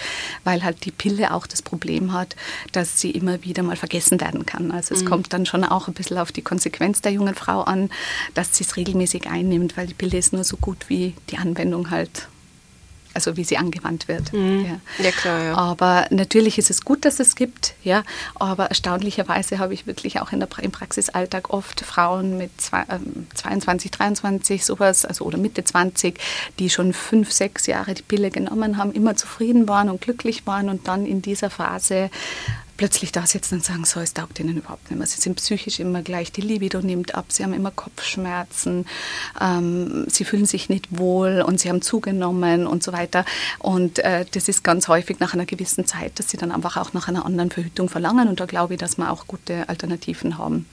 [0.45, 2.37] weil halt die Pille auch das Problem hat,
[2.73, 4.71] dass sie immer wieder mal vergessen werden kann.
[4.71, 5.09] Also es mhm.
[5.09, 7.91] kommt dann schon auch ein bisschen auf die Konsequenz der jungen Frau an,
[8.35, 11.91] dass sie es regelmäßig einnimmt, weil die Pille ist nur so gut wie die Anwendung
[11.91, 12.29] halt
[13.19, 14.33] also wie sie angewandt wird.
[14.33, 14.65] Mhm.
[14.65, 15.05] Ja.
[15.05, 15.11] ja.
[15.11, 15.43] klar.
[15.43, 15.55] Ja.
[15.57, 18.05] Aber natürlich ist es gut, dass es gibt, ja.
[18.37, 23.01] Aber erstaunlicherweise habe ich wirklich auch in der, im Praxisalltag oft Frauen mit zwei, äh,
[23.35, 26.21] 22, 23, sowas, also oder Mitte 20,
[26.61, 30.69] die schon fünf, sechs Jahre die Pille genommen haben, immer zufrieden waren und glücklich waren
[30.69, 32.11] und dann in dieser Phase
[32.79, 35.07] plötzlich da sitzen und sagen, so, es taugt ihnen überhaupt nicht mehr.
[35.07, 38.87] Sie sind psychisch immer gleich, die Libido nimmt ab, sie haben immer Kopfschmerzen,
[39.39, 43.27] ähm, sie fühlen sich nicht wohl und sie haben zugenommen und so weiter.
[43.59, 46.95] Und äh, das ist ganz häufig nach einer gewissen Zeit, dass sie dann einfach auch
[46.95, 48.29] nach einer anderen Verhütung verlangen.
[48.29, 50.67] Und da glaube ich, dass wir auch gute Alternativen haben.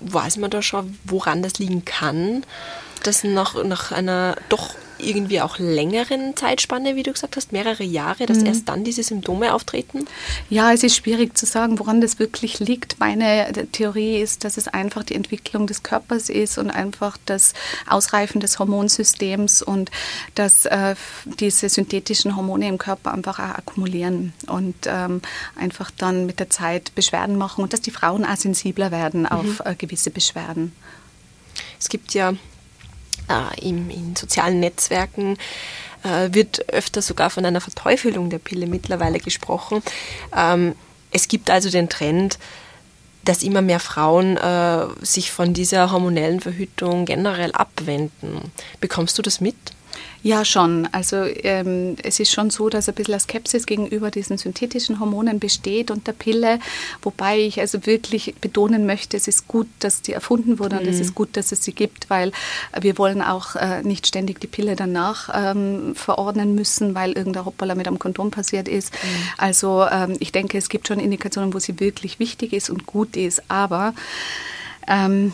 [0.00, 2.44] Weiß man da schon, woran das liegen kann,
[3.02, 8.26] dass nach, nach einer doch irgendwie auch längeren Zeitspanne, wie du gesagt hast, mehrere Jahre,
[8.26, 8.46] dass mhm.
[8.46, 10.06] erst dann diese Symptome auftreten?
[10.48, 13.00] Ja, es ist schwierig zu sagen, woran das wirklich liegt.
[13.00, 17.52] Meine Theorie ist, dass es einfach die Entwicklung des Körpers ist und einfach das
[17.88, 19.90] Ausreifen des Hormonsystems und
[20.34, 20.94] dass äh,
[21.40, 25.22] diese synthetischen Hormone im Körper einfach auch akkumulieren und ähm,
[25.56, 29.44] einfach dann mit der Zeit Beschwerden machen und dass die Frauen auch sensibler werden auf
[29.44, 29.60] mhm.
[29.64, 30.72] äh, gewisse Beschwerden.
[31.78, 32.34] Es gibt ja
[33.32, 35.36] äh, im, in sozialen Netzwerken
[36.02, 39.82] äh, wird öfter sogar von einer Verteufelung der Pille mittlerweile gesprochen.
[40.36, 40.74] Ähm,
[41.10, 42.38] es gibt also den Trend,
[43.24, 48.50] dass immer mehr Frauen äh, sich von dieser hormonellen Verhütung generell abwenden.
[48.80, 49.56] Bekommst du das mit?
[50.24, 50.88] Ja, schon.
[50.92, 55.90] Also ähm, es ist schon so, dass ein bisschen Skepsis gegenüber diesen synthetischen Hormonen besteht
[55.90, 56.60] und der Pille,
[57.02, 60.82] wobei ich also wirklich betonen möchte, es ist gut, dass die erfunden wurde mhm.
[60.82, 62.30] und es ist gut, dass es sie gibt, weil
[62.80, 67.74] wir wollen auch äh, nicht ständig die Pille danach ähm, verordnen müssen, weil irgendein Hoppala
[67.74, 68.92] mit einem Kondom passiert ist.
[68.92, 68.98] Mhm.
[69.38, 73.16] Also ähm, ich denke, es gibt schon Indikationen, wo sie wirklich wichtig ist und gut
[73.16, 73.92] ist, aber
[74.86, 75.32] ähm,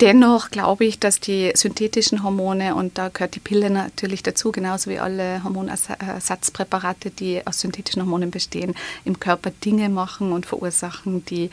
[0.00, 4.90] Dennoch glaube ich, dass die synthetischen Hormone, und da gehört die Pille natürlich dazu, genauso
[4.90, 11.50] wie alle Hormonersatzpräparate, die aus synthetischen Hormonen bestehen, im Körper Dinge machen und verursachen, die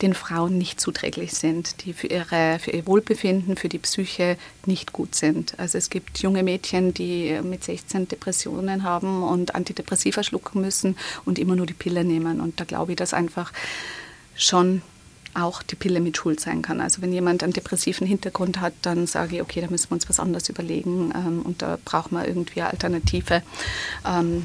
[0.00, 4.94] den Frauen nicht zuträglich sind, die für, ihre, für ihr Wohlbefinden, für die Psyche nicht
[4.94, 5.58] gut sind.
[5.58, 11.38] Also es gibt junge Mädchen, die mit 16 Depressionen haben und Antidepressiva schlucken müssen und
[11.38, 12.40] immer nur die Pille nehmen.
[12.40, 13.52] Und da glaube ich, dass einfach
[14.34, 14.80] schon
[15.36, 16.80] auch die Pille mit Schuld sein kann.
[16.80, 20.08] Also wenn jemand einen depressiven Hintergrund hat, dann sage ich, okay, da müssen wir uns
[20.08, 23.42] was anderes überlegen ähm, und da braucht man irgendwie eine Alternative.
[24.06, 24.44] Ähm,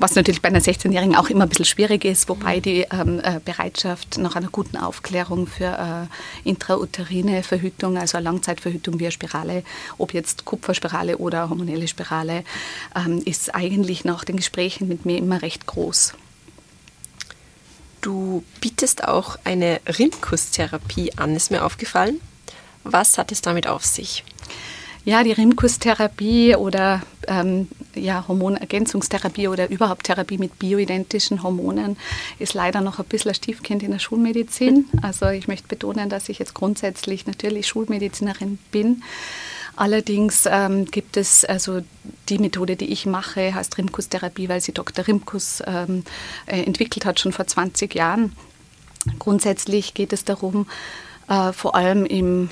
[0.00, 3.40] was natürlich bei einer 16-Jährigen auch immer ein bisschen schwierig ist, wobei die ähm, äh,
[3.44, 6.08] Bereitschaft nach einer guten Aufklärung für
[6.44, 9.64] äh, intrauterine Verhütung, also eine Langzeitverhütung via Spirale,
[9.98, 12.44] ob jetzt Kupferspirale oder hormonelle Spirale,
[12.94, 16.14] ähm, ist eigentlich nach den Gesprächen mit mir immer recht groß.
[18.08, 22.22] Du bietest auch eine Rimkus-Therapie an, ist mir aufgefallen.
[22.82, 24.24] Was hat es damit auf sich?
[25.04, 31.98] Ja, die Rimkus-Therapie oder ähm, ja, Hormonergänzungstherapie oder überhaupt Therapie mit bioidentischen Hormonen
[32.38, 34.86] ist leider noch ein bisschen ein Stiefkind in der Schulmedizin.
[35.02, 39.02] Also ich möchte betonen, dass ich jetzt grundsätzlich natürlich Schulmedizinerin bin.
[39.78, 41.82] Allerdings ähm, gibt es also
[42.28, 45.06] die Methode, die ich mache, heißt Rimkus-Therapie, weil sie Dr.
[45.06, 46.02] Rimkus ähm,
[46.46, 48.32] äh, entwickelt hat, schon vor 20 Jahren.
[49.20, 50.66] Grundsätzlich geht es darum,
[51.28, 52.50] äh, vor allem im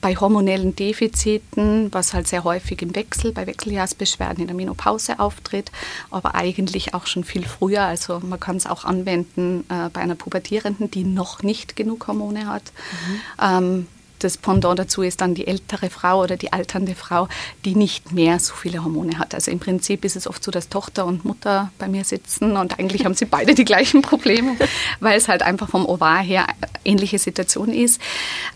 [0.00, 5.72] bei hormonellen Defiziten, was halt sehr häufig im Wechsel, bei Wechseljahrsbeschwerden in der Menopause auftritt,
[6.10, 7.82] aber eigentlich auch schon viel früher.
[7.82, 12.46] Also man kann es auch anwenden äh, bei einer Pubertierenden, die noch nicht genug Hormone
[12.46, 12.72] hat.
[13.06, 13.20] Mhm.
[13.40, 13.86] Ähm,
[14.24, 17.28] das Pendant dazu ist dann die ältere Frau oder die alternde Frau,
[17.64, 19.34] die nicht mehr so viele Hormone hat.
[19.34, 22.78] Also im Prinzip ist es oft so, dass Tochter und Mutter bei mir sitzen und
[22.78, 24.56] eigentlich haben sie beide die gleichen Probleme,
[25.00, 26.46] weil es halt einfach vom Ovar her
[26.84, 28.00] ähnliche Situation ist.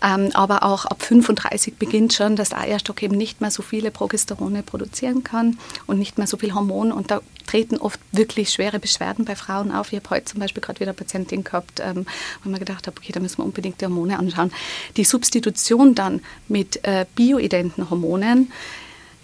[0.03, 3.91] Ähm, aber auch ab 35 beginnt schon, dass der Eierstock eben nicht mehr so viele
[3.91, 8.79] Progesterone produzieren kann und nicht mehr so viel Hormon und da treten oft wirklich schwere
[8.79, 9.91] Beschwerden bei Frauen auf.
[9.91, 12.05] Ich habe heute zum Beispiel gerade wieder eine Patientin gehabt, ähm,
[12.43, 14.51] wo ich mir gedacht habe, okay, da müssen wir unbedingt die Hormone anschauen.
[14.95, 18.51] Die Substitution dann mit äh, bioidenten Hormonen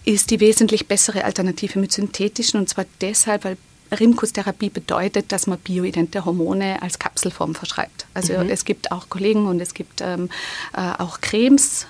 [0.05, 3.57] ist die wesentlich bessere Alternative mit synthetischen und zwar deshalb, weil
[3.91, 8.07] Rimkus-Therapie bedeutet, dass man bioidente Hormone als Kapselform verschreibt.
[8.13, 8.49] Also mhm.
[8.49, 10.29] es gibt auch Kollegen und es gibt ähm,
[10.73, 11.85] äh, auch Cremes,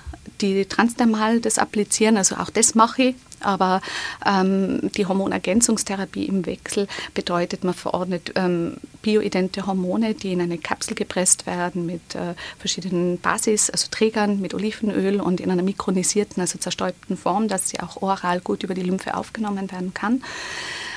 [0.52, 2.18] die transdermal das applizieren.
[2.18, 3.14] Also auch das mache ich.
[3.40, 3.80] Aber
[4.26, 10.94] ähm, die Hormonergänzungstherapie im Wechsel bedeutet, man verordnet ähm, bioidente Hormone, die in eine Kapsel
[10.94, 16.58] gepresst werden mit äh, verschiedenen Basis, also Trägern mit Olivenöl und in einer mikronisierten, also
[16.58, 20.22] zerstäubten Form, dass sie auch oral gut über die Lymphe aufgenommen werden kann.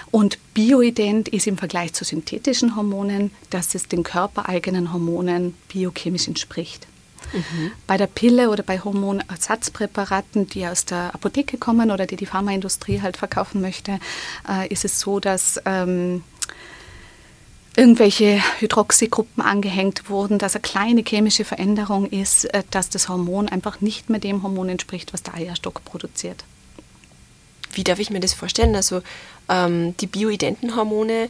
[0.10, 6.88] Und bioident ist im Vergleich zu synthetischen Hormonen, dass es den körpereigenen Hormonen biochemisch entspricht.
[7.34, 7.72] Mhm.
[7.86, 13.02] Bei der Pille oder bei Hormonersatzpräparaten, die aus der Apotheke kommen oder die die Pharmaindustrie
[13.02, 14.00] halt verkaufen möchte,
[14.50, 16.24] äh, ist es so, dass ähm,
[17.76, 23.82] irgendwelche Hydroxygruppen angehängt wurden, dass eine kleine chemische Veränderung ist, äh, dass das Hormon einfach
[23.82, 26.44] nicht mehr dem Hormon entspricht, was der Eierstock produziert.
[27.74, 28.76] Wie darf ich mir das vorstellen?
[28.76, 29.02] Also
[29.50, 31.30] ähm, die bioidenten Hormone,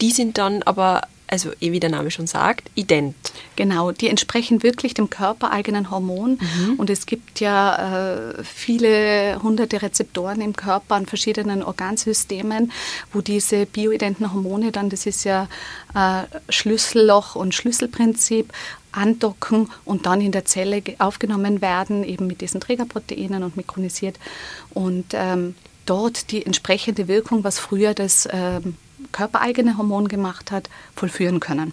[0.00, 3.14] die sind dann aber also eh wie der Name schon sagt, ident.
[3.56, 6.38] Genau, die entsprechen wirklich dem körpereigenen Hormon.
[6.40, 6.74] Mhm.
[6.76, 12.72] Und es gibt ja äh, viele hunderte Rezeptoren im Körper an verschiedenen Organsystemen,
[13.12, 15.48] wo diese bioidenten Hormone dann, das ist ja
[15.94, 18.52] äh, Schlüsselloch und Schlüsselprinzip,
[18.92, 24.18] andocken und dann in der Zelle aufgenommen werden, eben mit diesen Trägerproteinen und mikronisiert.
[24.72, 28.76] Und ähm, dort die entsprechende Wirkung, was früher das ähm,
[29.16, 31.72] körpereigene Hormon gemacht hat, vollführen können.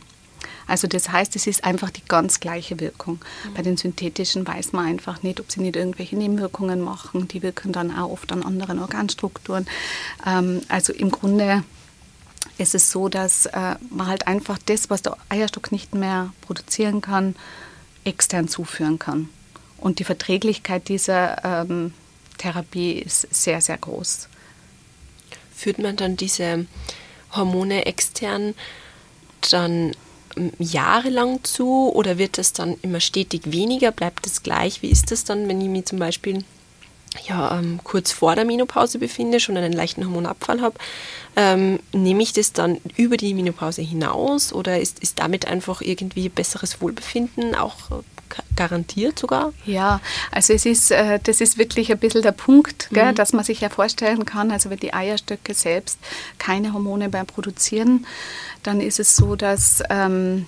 [0.66, 3.20] Also das heißt, es ist einfach die ganz gleiche Wirkung.
[3.46, 3.54] Mhm.
[3.54, 7.28] Bei den synthetischen weiß man einfach nicht, ob sie nicht irgendwelche Nebenwirkungen machen.
[7.28, 9.68] Die wirken dann auch oft an anderen Organstrukturen.
[10.26, 11.64] Ähm, also im Grunde
[12.58, 17.02] ist es so, dass äh, man halt einfach das, was der Eierstock nicht mehr produzieren
[17.02, 17.36] kann,
[18.06, 19.28] extern zuführen kann.
[19.78, 21.94] Und die Verträglichkeit dieser ähm,
[22.38, 24.30] Therapie ist sehr, sehr groß.
[25.54, 26.68] Führt man dann diese
[27.36, 28.54] Hormone extern
[29.52, 29.92] dann
[30.38, 33.92] ähm, jahrelang zu oder wird das dann immer stetig weniger?
[33.92, 34.82] Bleibt das gleich?
[34.82, 36.44] Wie ist das dann, wenn ich mich zum Beispiel
[37.28, 40.76] ja, ähm, kurz vor der Menopause befinde, schon einen leichten Hormonabfall habe?
[41.36, 46.30] Ähm, nehme ich das dann über die Menopause hinaus oder ist, ist damit einfach irgendwie
[46.30, 47.76] besseres Wohlbefinden auch
[48.56, 49.54] garantiert sogar?
[49.66, 53.16] Ja, also es ist, äh, das ist wirklich ein bisschen der Punkt, gell, mhm.
[53.16, 56.00] dass man sich ja vorstellen kann, also wenn die Eierstöcke selbst
[56.38, 58.06] keine Hormone mehr produzieren,
[58.64, 60.48] dann ist es so, dass ähm,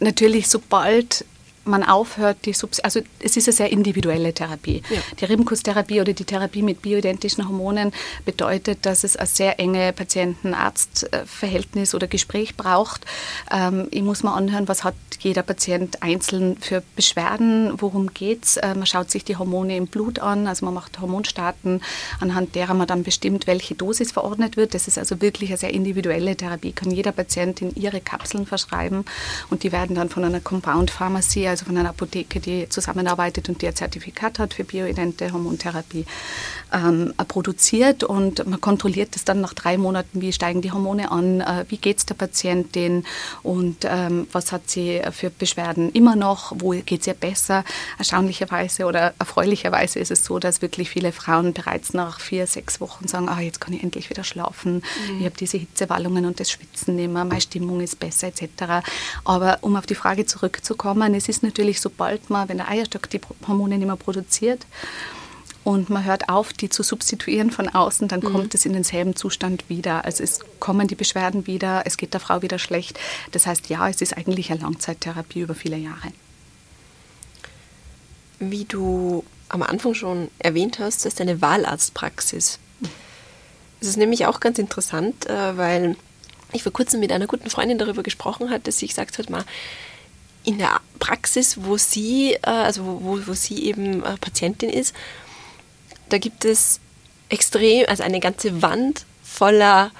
[0.00, 1.24] natürlich sobald
[1.66, 4.82] man aufhört, die Subs also es ist eine sehr individuelle Therapie.
[4.90, 5.00] Ja.
[5.20, 7.92] Die Rimkus-Therapie oder die Therapie mit bioidentischen Hormonen
[8.24, 13.06] bedeutet, dass es ein sehr enge Patienten-Arzt-Verhältnis oder Gespräch braucht.
[13.50, 18.56] Ähm, ich muss mal anhören, was hat jeder Patient einzeln für Beschwerden, worum geht es.
[18.56, 21.82] Äh, man schaut sich die Hormone im Blut an, also man macht Hormonstaaten,
[22.20, 24.74] anhand derer man dann bestimmt, welche Dosis verordnet wird.
[24.74, 29.04] Das ist also wirklich eine sehr individuelle Therapie, kann jeder Patient in ihre Kapseln verschreiben
[29.50, 33.66] und die werden dann von einer Compound-Pharmacie, also von einer Apotheke, die zusammenarbeitet und die
[33.66, 36.04] ein Zertifikat hat für bioidente Hormontherapie,
[36.72, 41.40] ähm, produziert und man kontrolliert das dann nach drei Monaten, wie steigen die Hormone an,
[41.40, 43.04] äh, wie geht es der Patientin
[43.42, 47.64] und ähm, was hat sie für Beschwerden immer noch, wo geht es ihr besser.
[47.98, 53.08] Erstaunlicherweise oder erfreulicherweise ist es so, dass wirklich viele Frauen bereits nach vier, sechs Wochen
[53.08, 55.20] sagen, ah, jetzt kann ich endlich wieder schlafen, mhm.
[55.20, 58.86] ich habe diese Hitzewallungen und das Schwitzen nicht mehr, meine Stimmung ist besser etc.
[59.24, 63.20] Aber um auf die Frage zurückzukommen, es ist natürlich, sobald man, wenn der Eierstock die
[63.46, 64.66] Hormone nicht mehr produziert,
[65.66, 68.26] und man hört auf, die zu substituieren von außen, dann mhm.
[68.30, 70.04] kommt es in denselben Zustand wieder.
[70.04, 73.00] Also es kommen die Beschwerden wieder, es geht der Frau wieder schlecht.
[73.32, 76.12] Das heißt, ja, es ist eigentlich eine Langzeittherapie über viele Jahre.
[78.38, 82.60] Wie du am Anfang schon erwähnt hast, das ist eine Wahlarztpraxis.
[83.80, 85.96] Es ist nämlich auch ganz interessant, äh, weil
[86.52, 89.30] ich vor kurzem mit einer guten Freundin darüber gesprochen habe, dass sie gesagt hat,
[90.46, 94.94] in der Praxis, wo sie, äh, also wo, wo sie eben äh, Patientin ist,
[96.08, 96.80] da gibt es
[97.28, 99.90] extrem, also eine ganze Wand voller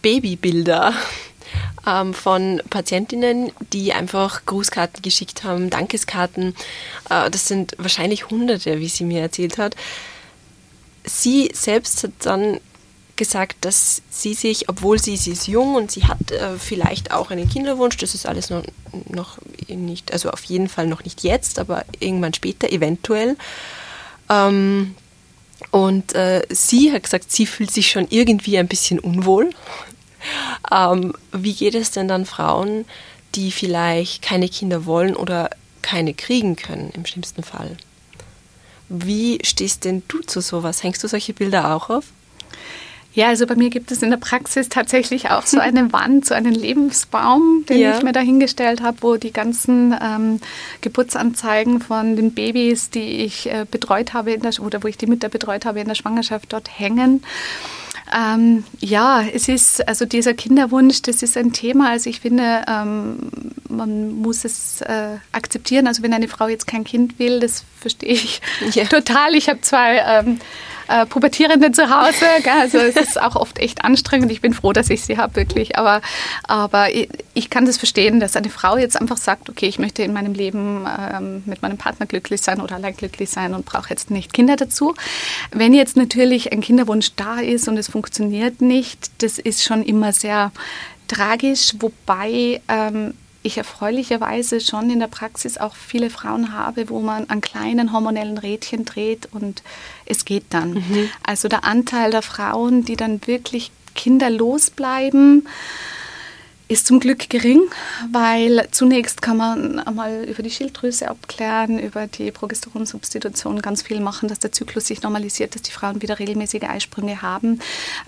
[0.00, 0.94] Babybilder
[1.86, 6.54] ähm, von Patientinnen, die einfach Grußkarten geschickt haben, Dankeskarten.
[7.10, 9.74] Äh, das sind wahrscheinlich Hunderte, wie sie mir erzählt hat.
[11.04, 12.60] Sie selbst hat dann
[13.18, 17.30] gesagt, dass sie sich, obwohl sie, sie ist jung und sie hat äh, vielleicht auch
[17.30, 18.62] einen Kinderwunsch, das ist alles noch,
[19.10, 23.36] noch nicht, also auf jeden Fall noch nicht jetzt, aber irgendwann später eventuell.
[24.30, 24.94] Ähm,
[25.70, 29.50] und äh, sie hat gesagt, sie fühlt sich schon irgendwie ein bisschen unwohl.
[30.72, 32.86] Ähm, wie geht es denn dann Frauen,
[33.36, 35.48] die vielleicht keine Kinder wollen oder
[35.80, 37.76] keine kriegen können, im schlimmsten Fall?
[38.88, 40.82] Wie stehst denn du zu sowas?
[40.82, 42.06] Hängst du solche Bilder auch auf?
[43.18, 46.34] Ja, also bei mir gibt es in der Praxis tatsächlich auch so eine Wand, so
[46.34, 47.96] einen Lebensbaum, den ja.
[47.96, 50.38] ich mir dahingestellt habe, wo die ganzen ähm,
[50.82, 55.08] Geburtsanzeigen von den Babys, die ich äh, betreut habe in der, oder wo ich die
[55.08, 57.24] Mütter betreut habe in der Schwangerschaft dort hängen.
[58.16, 61.90] Ähm, ja, es ist, also dieser Kinderwunsch, das ist ein Thema.
[61.90, 63.18] Also ich finde, ähm,
[63.68, 65.88] man muss es äh, akzeptieren.
[65.88, 68.40] Also wenn eine Frau jetzt kein Kind will, das verstehe ich
[68.74, 68.84] ja.
[68.88, 69.34] total.
[69.34, 70.38] Ich habe zwei ähm,
[70.88, 72.24] äh, Pubertierende zu Hause.
[72.42, 72.52] Gell?
[72.52, 74.32] Also es ist auch oft echt anstrengend.
[74.32, 75.76] Ich bin froh, dass ich sie habe, wirklich.
[75.76, 76.00] Aber,
[76.44, 80.02] aber ich, ich, kann das verstehen, dass eine Frau jetzt einfach sagt, okay, ich möchte
[80.02, 83.90] in meinem Leben ähm, mit meinem Partner glücklich sein oder allein glücklich sein und brauche
[83.90, 84.94] jetzt nicht Kinder dazu.
[85.50, 90.12] Wenn jetzt natürlich ein Kinderwunsch da ist und es funktioniert nicht, das ist schon immer
[90.12, 90.52] sehr
[91.06, 93.14] tragisch, wobei ähm,
[93.48, 98.38] ich erfreulicherweise schon in der Praxis auch viele Frauen habe, wo man an kleinen hormonellen
[98.38, 99.62] Rädchen dreht und
[100.06, 100.74] es geht dann.
[100.74, 101.10] Mhm.
[101.24, 105.48] Also der Anteil der Frauen, die dann wirklich kinderlos bleiben,
[106.68, 107.62] ist zum Glück gering,
[108.12, 114.28] weil zunächst kann man einmal über die Schilddrüse abklären, über die Progesteronsubstitution ganz viel machen,
[114.28, 117.60] dass der Zyklus sich normalisiert, dass die Frauen wieder regelmäßige Eisprünge haben.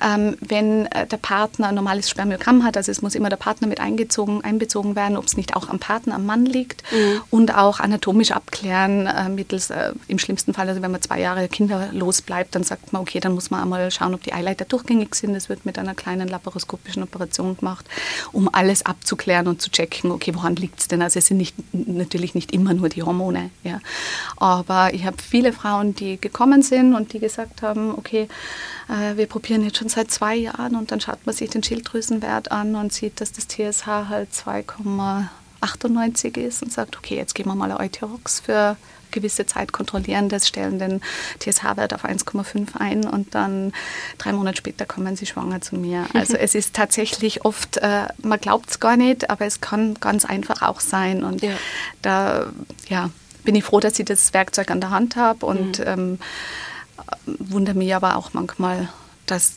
[0.05, 3.67] Ähm, wenn äh, der Partner ein normales Spermiogramm hat, also es muss immer der Partner
[3.67, 7.23] mit eingezogen, einbezogen werden, ob es nicht auch am Partner, am Mann liegt mhm.
[7.31, 11.49] und auch anatomisch abklären äh, mittels, äh, im schlimmsten Fall, also wenn man zwei Jahre
[11.49, 15.15] kinderlos bleibt, dann sagt man, okay, dann muss man einmal schauen, ob die Eileiter durchgängig
[15.15, 15.33] sind.
[15.33, 17.87] Das wird mit einer kleinen laparoskopischen Operation gemacht,
[18.33, 21.03] um alles abzuklären und zu checken, okay, woran liegt es denn?
[21.03, 23.51] Also es sind nicht, natürlich nicht immer nur die Hormone.
[23.65, 23.81] Ja.
[24.37, 28.29] Aber ich habe viele Frauen, die gekommen sind und die gesagt haben, okay,
[28.89, 32.53] äh, wir probieren jetzt schon seit zwei Jahren und dann schaut man sich den Schilddrüsenwert
[32.53, 37.55] an und sieht, dass das TSH halt 2,98 ist und sagt, okay, jetzt geben wir
[37.55, 38.77] mal Euterox für
[39.11, 41.01] gewisse Zeit kontrollieren das, stellen den
[41.41, 43.73] TSH-Wert auf 1,5 ein und dann
[44.19, 46.07] drei Monate später kommen sie schwanger zu mir.
[46.21, 50.27] Also es ist tatsächlich oft, äh, man glaubt es gar nicht, aber es kann ganz
[50.27, 51.25] einfach auch sein.
[51.25, 51.53] Und ja.
[52.03, 52.53] da
[52.89, 53.11] ja,
[53.45, 55.85] bin ich froh, dass ich das Werkzeug an der Hand habe und mhm.
[55.87, 56.19] ähm,
[57.27, 58.89] wundere mich aber auch manchmal,
[59.27, 59.55] dass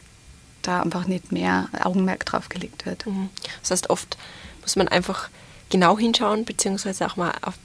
[0.61, 3.05] da einfach nicht mehr Augenmerk drauf gelegt wird.
[3.05, 3.29] Mhm.
[3.61, 4.17] Das heißt, oft
[4.61, 5.29] muss man einfach
[5.69, 7.55] genau hinschauen, beziehungsweise auch mal auf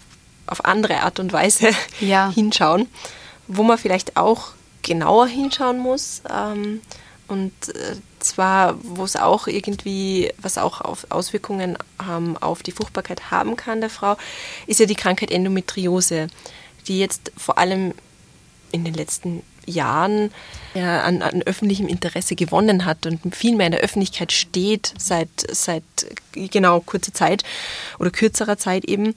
[0.48, 2.30] auf andere Art und Weise ja.
[2.34, 2.88] hinschauen,
[3.46, 6.22] wo man vielleicht auch genauer hinschauen muss.
[6.30, 6.80] Ähm,
[7.26, 11.76] und äh, zwar, wo es auch irgendwie, was auch auf Auswirkungen
[12.08, 14.16] ähm, auf die Fruchtbarkeit haben kann der Frau,
[14.66, 16.28] ist ja die Krankheit Endometriose,
[16.86, 17.92] die jetzt vor allem
[18.72, 20.32] in den letzten Jahren
[20.74, 25.28] ja, an, an, öffentlichem Interesse gewonnen hat und viel mehr in der Öffentlichkeit steht seit,
[25.50, 25.84] seit
[26.32, 27.44] genau kurzer Zeit
[27.98, 29.14] oder kürzerer Zeit eben.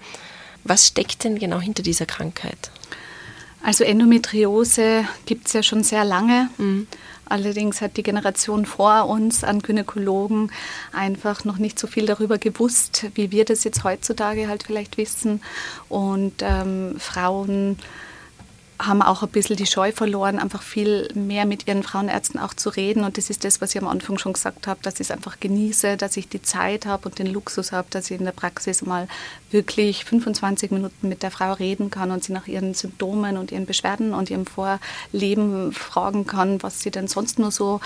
[0.63, 2.71] Was steckt denn genau hinter dieser Krankheit?
[3.63, 6.49] Also Endometriose gibt es ja schon sehr lange.
[6.57, 6.87] Mhm.
[7.25, 10.51] Allerdings hat die Generation vor uns an Gynäkologen
[10.91, 15.41] einfach noch nicht so viel darüber gewusst, wie wir das jetzt heutzutage halt vielleicht wissen.
[15.87, 17.77] Und ähm, Frauen
[18.85, 22.69] haben auch ein bisschen die Scheu verloren, einfach viel mehr mit ihren Frauenärzten auch zu
[22.69, 23.03] reden.
[23.03, 25.39] Und das ist das, was ich am Anfang schon gesagt habe, dass ich es einfach
[25.39, 28.81] genieße, dass ich die Zeit habe und den Luxus habe, dass ich in der Praxis
[28.81, 29.07] mal
[29.51, 33.65] wirklich 25 Minuten mit der Frau reden kann und sie nach ihren Symptomen und ihren
[33.65, 37.81] Beschwerden und ihrem Vorleben fragen kann, was sie denn sonst nur so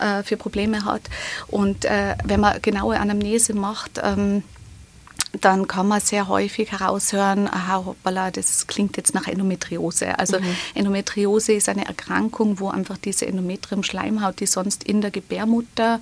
[0.00, 1.02] äh, für Probleme hat.
[1.48, 4.42] Und äh, wenn man genaue Anamnese macht, ähm,
[5.32, 10.18] dann kann man sehr häufig heraushören, aha, hoppala, das klingt jetzt nach Endometriose.
[10.18, 10.56] Also mhm.
[10.74, 16.00] Endometriose ist eine Erkrankung, wo einfach diese Endometrium-Schleimhaut, die sonst in der Gebärmutter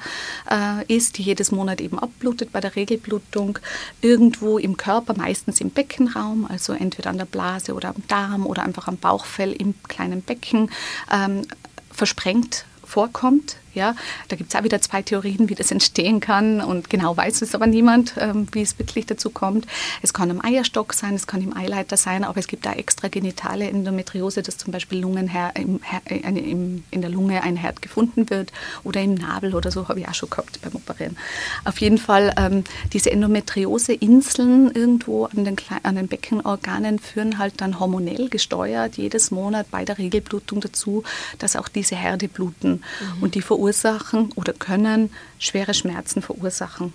[0.50, 3.58] äh, ist, die jedes Monat eben abblutet bei der Regelblutung,
[4.00, 8.62] irgendwo im Körper, meistens im Beckenraum, also entweder an der Blase oder am Darm oder
[8.62, 10.70] einfach am Bauchfell im kleinen Becken,
[11.12, 11.42] ähm,
[11.90, 13.56] versprengt vorkommt.
[13.76, 13.94] Ja,
[14.28, 17.54] da gibt es auch wieder zwei Theorien, wie das entstehen kann und genau weiß es
[17.54, 19.66] aber niemand, ähm, wie es wirklich dazu kommt.
[20.00, 23.08] Es kann im Eierstock sein, es kann im Eileiter sein, aber es gibt da extra
[23.08, 28.30] genitale Endometriose, dass zum Beispiel Lungenher im, äh, im, in der Lunge ein Herd gefunden
[28.30, 28.50] wird
[28.82, 31.18] oder im Nabel oder so, habe ich auch schon gehabt beim Operieren.
[31.66, 32.64] Auf jeden Fall, ähm,
[32.94, 39.70] diese Endometriose-Inseln irgendwo an den, an den Beckenorganen führen halt dann hormonell gesteuert jedes Monat
[39.70, 41.04] bei der Regelblutung dazu,
[41.38, 42.70] dass auch diese Herde bluten.
[42.70, 43.22] Mhm.
[43.22, 45.10] Und die verursachen verursachen oder können
[45.40, 46.92] schwere Schmerzen verursachen.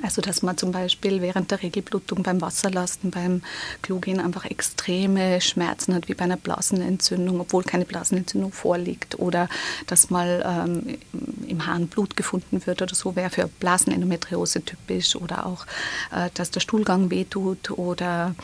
[0.00, 3.42] Also dass man zum Beispiel während der Regelblutung beim Wasserlasten, beim
[3.82, 9.18] Klogehen einfach extreme Schmerzen hat, wie bei einer Blasenentzündung, obwohl keine Blasenentzündung vorliegt.
[9.18, 9.48] Oder
[9.86, 10.98] dass mal ähm,
[11.46, 15.14] im Hahn Blut gefunden wird oder so, wäre für Blasenendometriose typisch.
[15.14, 15.66] Oder auch,
[16.10, 18.34] äh, dass der Stuhlgang wehtut oder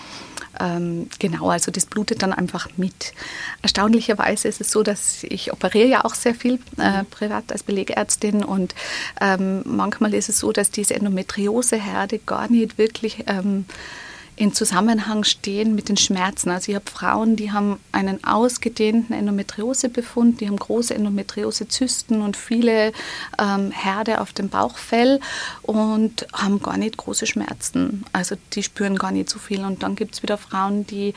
[0.61, 3.12] ähm, genau, also das blutet dann einfach mit.
[3.62, 8.44] Erstaunlicherweise ist es so, dass ich operiere ja auch sehr viel äh, privat als Belegärztin
[8.44, 8.74] und
[9.20, 10.94] ähm, manchmal ist es so, dass diese
[11.39, 13.64] Endometrioseherde gar nicht wirklich ähm,
[14.36, 16.51] in Zusammenhang stehen mit den Schmerzen.
[16.51, 22.93] Also ich habe Frauen, die haben einen ausgedehnten Endometriosebefund, die haben große Endometriosezysten und viele
[23.41, 25.18] ähm, Herde auf dem Bauchfell
[25.62, 28.05] und haben gar nicht große Schmerzen.
[28.12, 29.64] Also die spüren gar nicht so viel.
[29.64, 31.14] Und dann gibt es wieder Frauen, die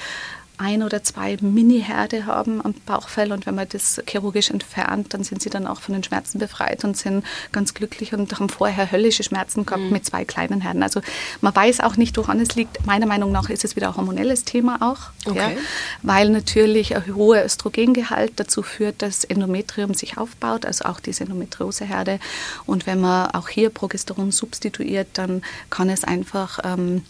[0.62, 5.42] ein oder zwei Mini-Herde haben am Bauchfell und wenn man das chirurgisch entfernt, dann sind
[5.42, 9.24] sie dann auch von den Schmerzen befreit und sind ganz glücklich und haben vorher höllische
[9.24, 9.92] Schmerzen gehabt mhm.
[9.92, 10.84] mit zwei kleinen Herden.
[10.84, 11.02] Also
[11.42, 12.86] man weiß auch nicht, woran es liegt.
[12.86, 15.56] Meiner Meinung nach ist es wieder ein hormonelles Thema auch, okay.
[15.56, 15.62] ja,
[16.04, 22.20] weil natürlich ein hoher Östrogengehalt dazu führt, dass Endometrium sich aufbaut, also auch diese Endometrioseherde.
[22.68, 25.42] Und wenn man auch hier Progesteron substituiert, dann
[25.72, 27.04] kann es einfach ähm,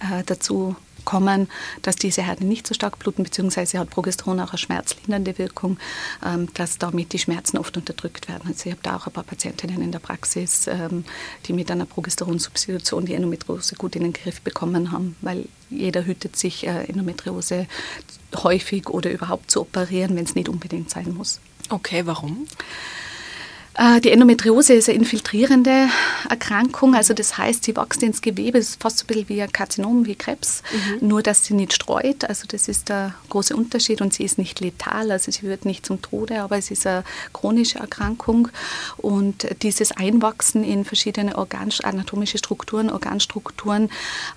[0.00, 1.48] äh, dazu kommen,
[1.82, 5.78] dass diese Herden nicht so stark bluten, beziehungsweise hat Progesteron auch eine schmerzlindernde Wirkung,
[6.24, 8.48] ähm, dass damit die Schmerzen oft unterdrückt werden.
[8.48, 11.04] Also ich habe da auch ein paar Patientinnen in der Praxis, ähm,
[11.46, 16.36] die mit einer Progesteron-Substitution die Endometriose gut in den Griff bekommen haben, weil jeder hütet
[16.36, 17.66] sich, äh, Endometriose
[18.36, 21.40] häufig oder überhaupt zu operieren, wenn es nicht unbedingt sein muss.
[21.70, 22.46] Okay, warum?
[23.78, 25.88] Äh, die Endometriose ist eine infiltrierende
[26.28, 29.40] Erkrankung, also das heißt, sie wächst ins Gewebe, es ist fast so ein bisschen wie
[29.40, 31.08] ein Karzinom, wie Krebs, mhm.
[31.08, 34.58] nur dass sie nicht streut, also das ist der große Unterschied und sie ist nicht
[34.58, 38.48] letal, also sie wird nicht zum Tode, aber es ist eine chronische Erkrankung.
[38.96, 43.90] Und dieses Einwachsen in verschiedene Organ anatomische Strukturen, Organstrukturen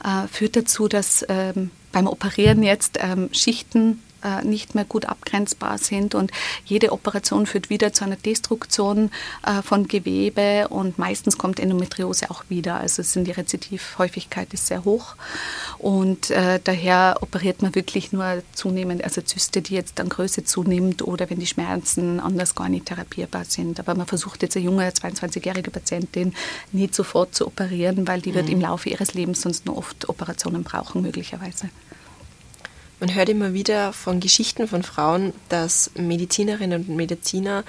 [0.03, 5.77] äh, führt dazu, dass ähm, beim Operieren jetzt ähm, Schichten äh, nicht mehr gut abgrenzbar
[5.77, 6.15] sind.
[6.15, 6.31] Und
[6.65, 9.11] jede Operation führt wieder zu einer Destruktion
[9.45, 12.75] äh, von Gewebe und meistens kommt Endometriose auch wieder.
[12.75, 15.15] Also sind die Rezidivhäufigkeit ist sehr hoch
[15.77, 21.01] und äh, daher operiert man wirklich nur zunehmend, also Zyste, die jetzt an Größe zunimmt
[21.01, 23.79] oder wenn die Schmerzen anders gar nicht therapierbar sind.
[23.79, 26.33] Aber man versucht jetzt eine junge 22-jährige Patientin
[26.71, 28.53] nicht sofort zu operieren, weil die wird mhm.
[28.53, 31.69] im Laufe ihres Lebens sonst nur oft Operationen brauchen möglicherweise.
[33.01, 37.63] Man hört immer wieder von Geschichten von Frauen, dass Medizinerinnen und Mediziner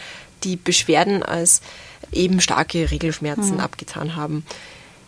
[0.45, 1.63] die Beschwerden als
[2.13, 3.61] eben starke Regelschmerzen mhm.
[3.61, 4.45] abgetan haben.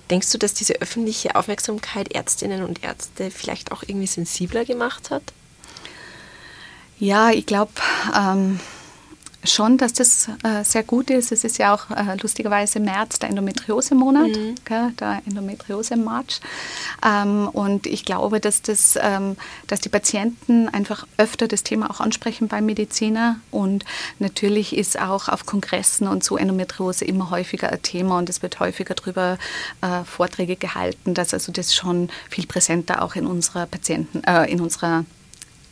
[0.09, 5.35] Denkst du, dass diese öffentliche Aufmerksamkeit Ärztinnen und Ärzte vielleicht auch irgendwie sensibler gemacht hat?
[6.99, 7.73] Ja, ich glaube,
[8.19, 8.61] ähm,
[9.45, 11.33] schon, dass das äh, sehr gut ist.
[11.33, 14.55] Es ist ja auch äh, lustigerweise März der Endometriose-Monat, mhm.
[14.99, 16.41] der Endometriose-March.
[17.05, 19.37] Ähm, und ich glaube, dass, das, ähm,
[19.67, 23.37] dass die Patienten einfach öfter das Thema auch ansprechen beim Mediziner.
[23.51, 23.85] Und
[24.19, 28.61] natürlich ist auch auf Kongressen und so Endometriose immer häufiger ein Thema und es wird
[28.61, 29.39] häufiger darüber
[29.81, 34.61] äh, Vorträge gehalten, dass also das schon viel präsenter auch in unserer Patienten, äh, in
[34.61, 35.05] unserer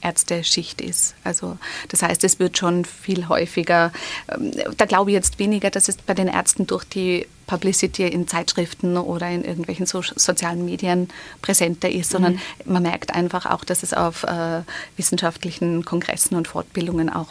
[0.03, 1.15] Ärzteschicht ist.
[1.25, 3.93] Also das heißt, es wird schon viel häufiger,
[4.29, 8.29] ähm, da glaube ich jetzt weniger, dass es bei den Ärzten durch die Publicity in
[8.29, 11.09] Zeitschriften oder in irgendwelchen so sozialen Medien
[11.43, 12.73] präsenter ist, sondern mhm.
[12.73, 14.63] man merkt einfach auch, dass es auf äh,
[14.97, 17.29] wissenschaftlichen Kongressen und Fortbildungen auch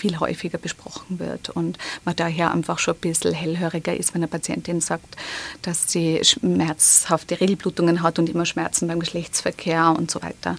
[0.00, 4.28] viel häufiger besprochen wird und man daher einfach schon ein bisschen hellhöriger ist, wenn eine
[4.28, 5.16] Patientin sagt,
[5.62, 10.56] dass sie schmerzhafte Regelblutungen hat und immer Schmerzen beim Geschlechtsverkehr und so weiter.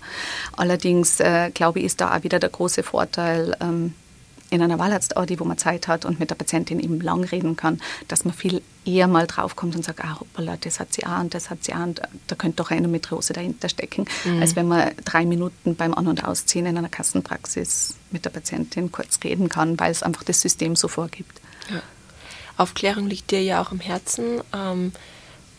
[0.56, 3.96] Allerdings, äh, glaube ich, ist da auch wieder der große Vorteil, ähm,
[4.52, 7.82] in einer Wahlarztaudi, wo man Zeit hat und mit der Patientin eben lang reden kann,
[8.10, 11.34] dass man viel eher mal draufkommt und sagt, ah, hoppala, das hat sie auch und
[11.34, 14.42] das hat sie auch und da könnte doch eine Endometriose dahinter stecken, mhm.
[14.42, 18.92] als wenn man drei Minuten beim An- und Ausziehen in einer Kassenpraxis mit der Patientin
[18.92, 21.40] kurz reden kann, weil es einfach das System so vorgibt.
[21.70, 21.82] Ja.
[22.58, 24.42] Aufklärung liegt dir ja auch am Herzen.
[24.54, 24.92] Ähm,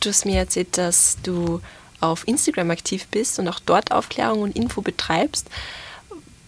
[0.00, 1.62] du hast mir erzählt, dass du
[2.00, 5.48] auf Instagram aktiv bist und auch dort Aufklärung und Info betreibst.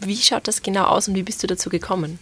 [0.07, 2.19] Wie schaut das genau aus und wie bist du dazu gekommen?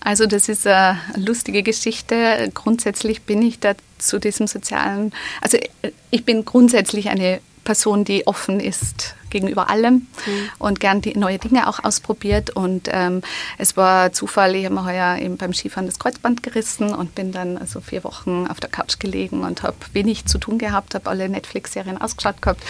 [0.00, 2.50] Also das ist eine lustige Geschichte.
[2.54, 5.58] Grundsätzlich bin ich da zu diesem sozialen, also
[6.10, 9.94] ich bin grundsätzlich eine Person, die offen ist gegenüber allem
[10.26, 10.48] mhm.
[10.58, 12.50] und gern die neue Dinge auch ausprobiert.
[12.50, 13.22] Und ähm,
[13.58, 17.32] es war Zufall, ich habe mir heuer eben beim Skifahren das Kreuzband gerissen und bin
[17.32, 21.10] dann also vier Wochen auf der Couch gelegen und habe wenig zu tun gehabt, habe
[21.10, 22.62] alle Netflix-Serien ausgeschaut gehabt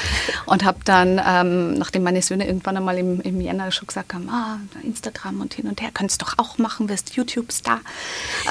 [0.47, 4.29] und habe dann, ähm, nachdem meine Söhne irgendwann einmal im, im Jänner schon gesagt haben,
[4.29, 7.81] ah, Instagram und hin und her, könntest du doch auch machen, wirst YouTube-Star.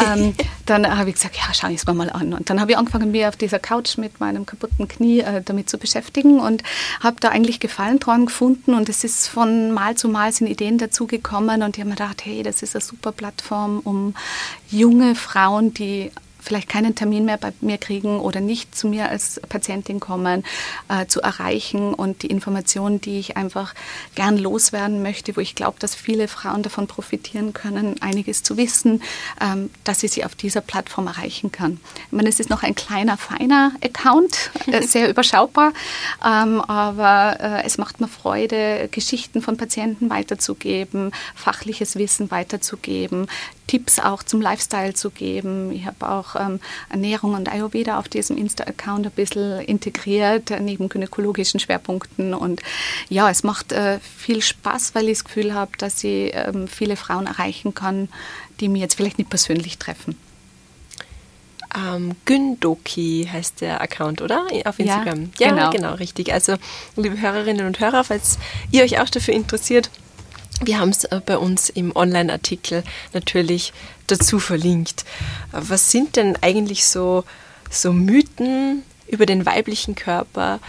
[0.05, 0.35] ähm,
[0.65, 2.33] dann habe ich gesagt, ja, schau ich es mir mal an.
[2.33, 5.69] Und dann habe ich angefangen, mir auf dieser Couch mit meinem kaputten Knie äh, damit
[5.69, 6.63] zu beschäftigen und
[7.01, 10.77] habe da eigentlich Gefallen dran gefunden und es ist von Mal zu Mal sind Ideen
[10.77, 14.13] dazugekommen und ich habe mir gedacht, hey, das ist eine super Plattform, um
[14.69, 16.11] junge Frauen, die
[16.45, 20.43] vielleicht keinen Termin mehr bei mir kriegen oder nicht zu mir als Patientin kommen,
[20.87, 23.73] äh, zu erreichen und die Informationen, die ich einfach
[24.13, 29.01] gern loswerden möchte, wo ich glaube, dass viele Frauen davon profitieren können, einiges zu wissen,
[29.41, 31.79] ähm, dass ich sie auf dieser Plattform erreichen kann.
[32.07, 35.73] Ich meine, es ist noch ein kleiner, feiner Account, äh, sehr überschaubar,
[36.23, 43.27] ähm, aber äh, es macht mir Freude, Geschichten von Patienten weiterzugeben, fachliches Wissen weiterzugeben,
[43.67, 45.71] Tipps auch zum Lifestyle zu geben.
[45.71, 46.59] Ich habe auch ähm,
[46.89, 52.33] Ernährung und Ayurveda auf diesem Insta-Account ein bisschen integriert, äh, neben gynäkologischen Schwerpunkten.
[52.33, 52.61] Und
[53.09, 56.95] ja, es macht äh, viel Spaß, weil ich das Gefühl habe, dass ich ähm, viele
[56.95, 58.09] Frauen erreichen kann,
[58.59, 60.15] die mir jetzt vielleicht nicht persönlich treffen.
[61.75, 64.47] Ähm, Gündoki heißt der Account, oder?
[64.63, 65.31] Auf Instagram.
[65.39, 65.69] Ja, ja genau.
[65.71, 66.31] genau, richtig.
[66.31, 66.55] Also,
[66.95, 68.37] liebe Hörerinnen und Hörer, falls
[68.71, 69.89] ihr euch auch dafür interessiert,
[70.61, 72.83] wir haben es äh, bei uns im Online-Artikel
[73.13, 73.73] natürlich
[74.07, 75.05] dazu verlinkt.
[75.51, 77.23] Was sind denn eigentlich so,
[77.69, 80.59] so Mythen über den weiblichen Körper,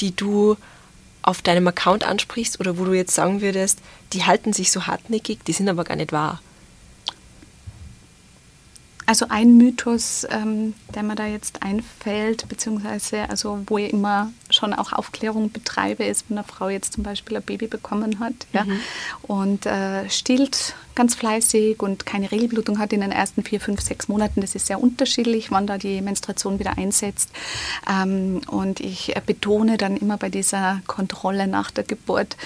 [0.00, 0.56] die du
[1.22, 3.80] auf deinem Account ansprichst oder wo du jetzt sagen würdest,
[4.12, 6.40] die halten sich so hartnäckig, die sind aber gar nicht wahr?
[9.04, 14.74] Also ein Mythos, ähm, der mir da jetzt einfällt, beziehungsweise also wo ich immer schon
[14.74, 18.64] auch Aufklärung betreibe, ist, wenn eine Frau jetzt zum Beispiel ein Baby bekommen hat ja,
[18.64, 18.80] mhm.
[19.22, 24.08] und äh, stillt ganz fleißig und keine Regelblutung hat in den ersten vier, fünf, sechs
[24.08, 24.40] Monaten.
[24.40, 27.30] Das ist sehr unterschiedlich, wann da die Menstruation wieder einsetzt.
[27.88, 32.36] Ähm, und ich äh, betone dann immer bei dieser Kontrolle nach der Geburt,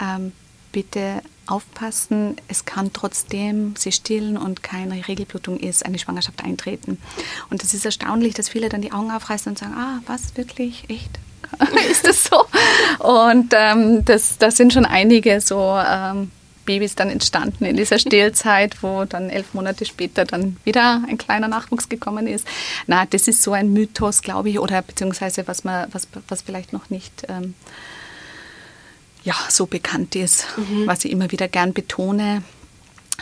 [0.00, 0.32] ähm,
[0.72, 6.98] bitte aufpassen, es kann trotzdem sie stillen und keine Regelblutung ist, eine Schwangerschaft eintreten.
[7.50, 10.88] Und es ist erstaunlich, dass viele dann die Augen aufreißen und sagen, ah, was, wirklich,
[10.88, 11.18] echt?
[11.90, 12.44] ist das so?
[12.98, 16.30] Und ähm, das, das sind schon einige so ähm,
[16.68, 21.48] Babys dann entstanden in dieser Stillzeit, wo dann elf Monate später dann wieder ein kleiner
[21.48, 22.46] Nachwuchs gekommen ist.
[22.86, 26.74] Na, das ist so ein Mythos, glaube ich, oder beziehungsweise was man, was, was vielleicht
[26.74, 27.54] noch nicht ähm,
[29.24, 30.86] ja, so bekannt ist, mhm.
[30.86, 32.42] was ich immer wieder gern betone.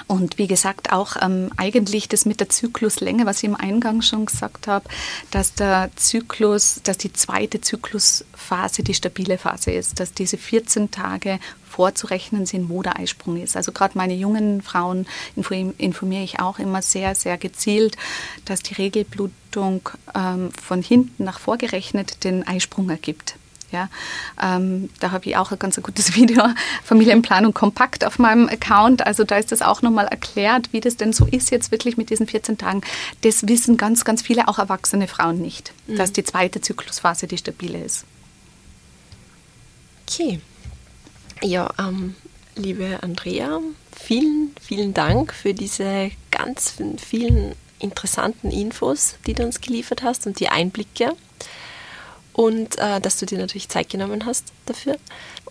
[0.08, 4.26] Und wie gesagt, auch ähm, eigentlich das mit der Zykluslänge, was ich im Eingang schon
[4.26, 4.88] gesagt habe,
[5.30, 11.40] dass der Zyklus, dass die zweite Zyklusphase die stabile Phase ist, dass diese 14 Tage
[11.68, 13.56] vorzurechnen sind, wo der Eisprung ist.
[13.56, 17.96] Also gerade meine jungen Frauen informiere ich auch immer sehr, sehr gezielt,
[18.44, 23.36] dass die Regelblutung ähm, von hinten nach vorgerechnet den Eisprung ergibt.
[23.72, 23.88] Ja,
[24.40, 26.44] ähm, da habe ich auch ein ganz gutes Video,
[26.84, 29.06] Familienplanung kompakt auf meinem Account.
[29.06, 32.10] Also da ist das auch nochmal erklärt, wie das denn so ist jetzt wirklich mit
[32.10, 32.82] diesen 14 Tagen.
[33.22, 35.96] Das wissen ganz, ganz viele, auch erwachsene Frauen nicht, mhm.
[35.96, 38.04] dass die zweite Zyklusphase die stabile ist.
[40.08, 40.40] Okay.
[41.42, 42.14] Ja, ähm,
[42.54, 43.60] liebe Andrea,
[43.92, 50.40] vielen, vielen Dank für diese ganz vielen interessanten Infos, die du uns geliefert hast und
[50.40, 51.12] die Einblicke
[52.36, 54.98] und äh, dass du dir natürlich Zeit genommen hast dafür.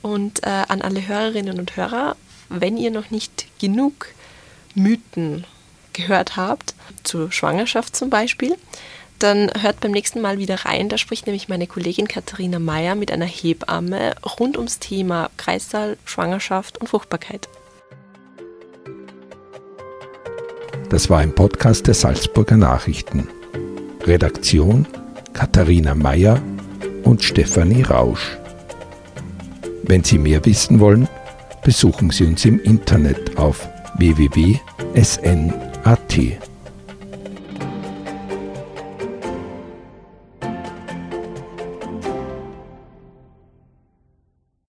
[0.04, 2.16] Und äh, an alle Hörerinnen und Hörer,
[2.50, 4.10] wenn ihr noch nicht genug
[4.76, 5.46] Mythen
[5.94, 8.56] gehört habt, zur Schwangerschaft zum Beispiel,
[9.18, 10.88] dann hört beim nächsten Mal wieder rein.
[10.88, 16.78] Da spricht nämlich meine Kollegin Katharina Meyer mit einer Hebamme rund ums Thema Kreissaal, Schwangerschaft
[16.78, 17.50] und Fruchtbarkeit.
[20.90, 23.28] Das war ein Podcast der Salzburger Nachrichten.
[24.04, 24.86] Redaktion
[25.34, 26.40] Katharina Meyer
[27.06, 28.38] und Stefanie Rausch.
[29.84, 31.08] Wenn Sie mehr wissen wollen,
[31.64, 34.60] besuchen Sie uns im Internet auf www.sn.at.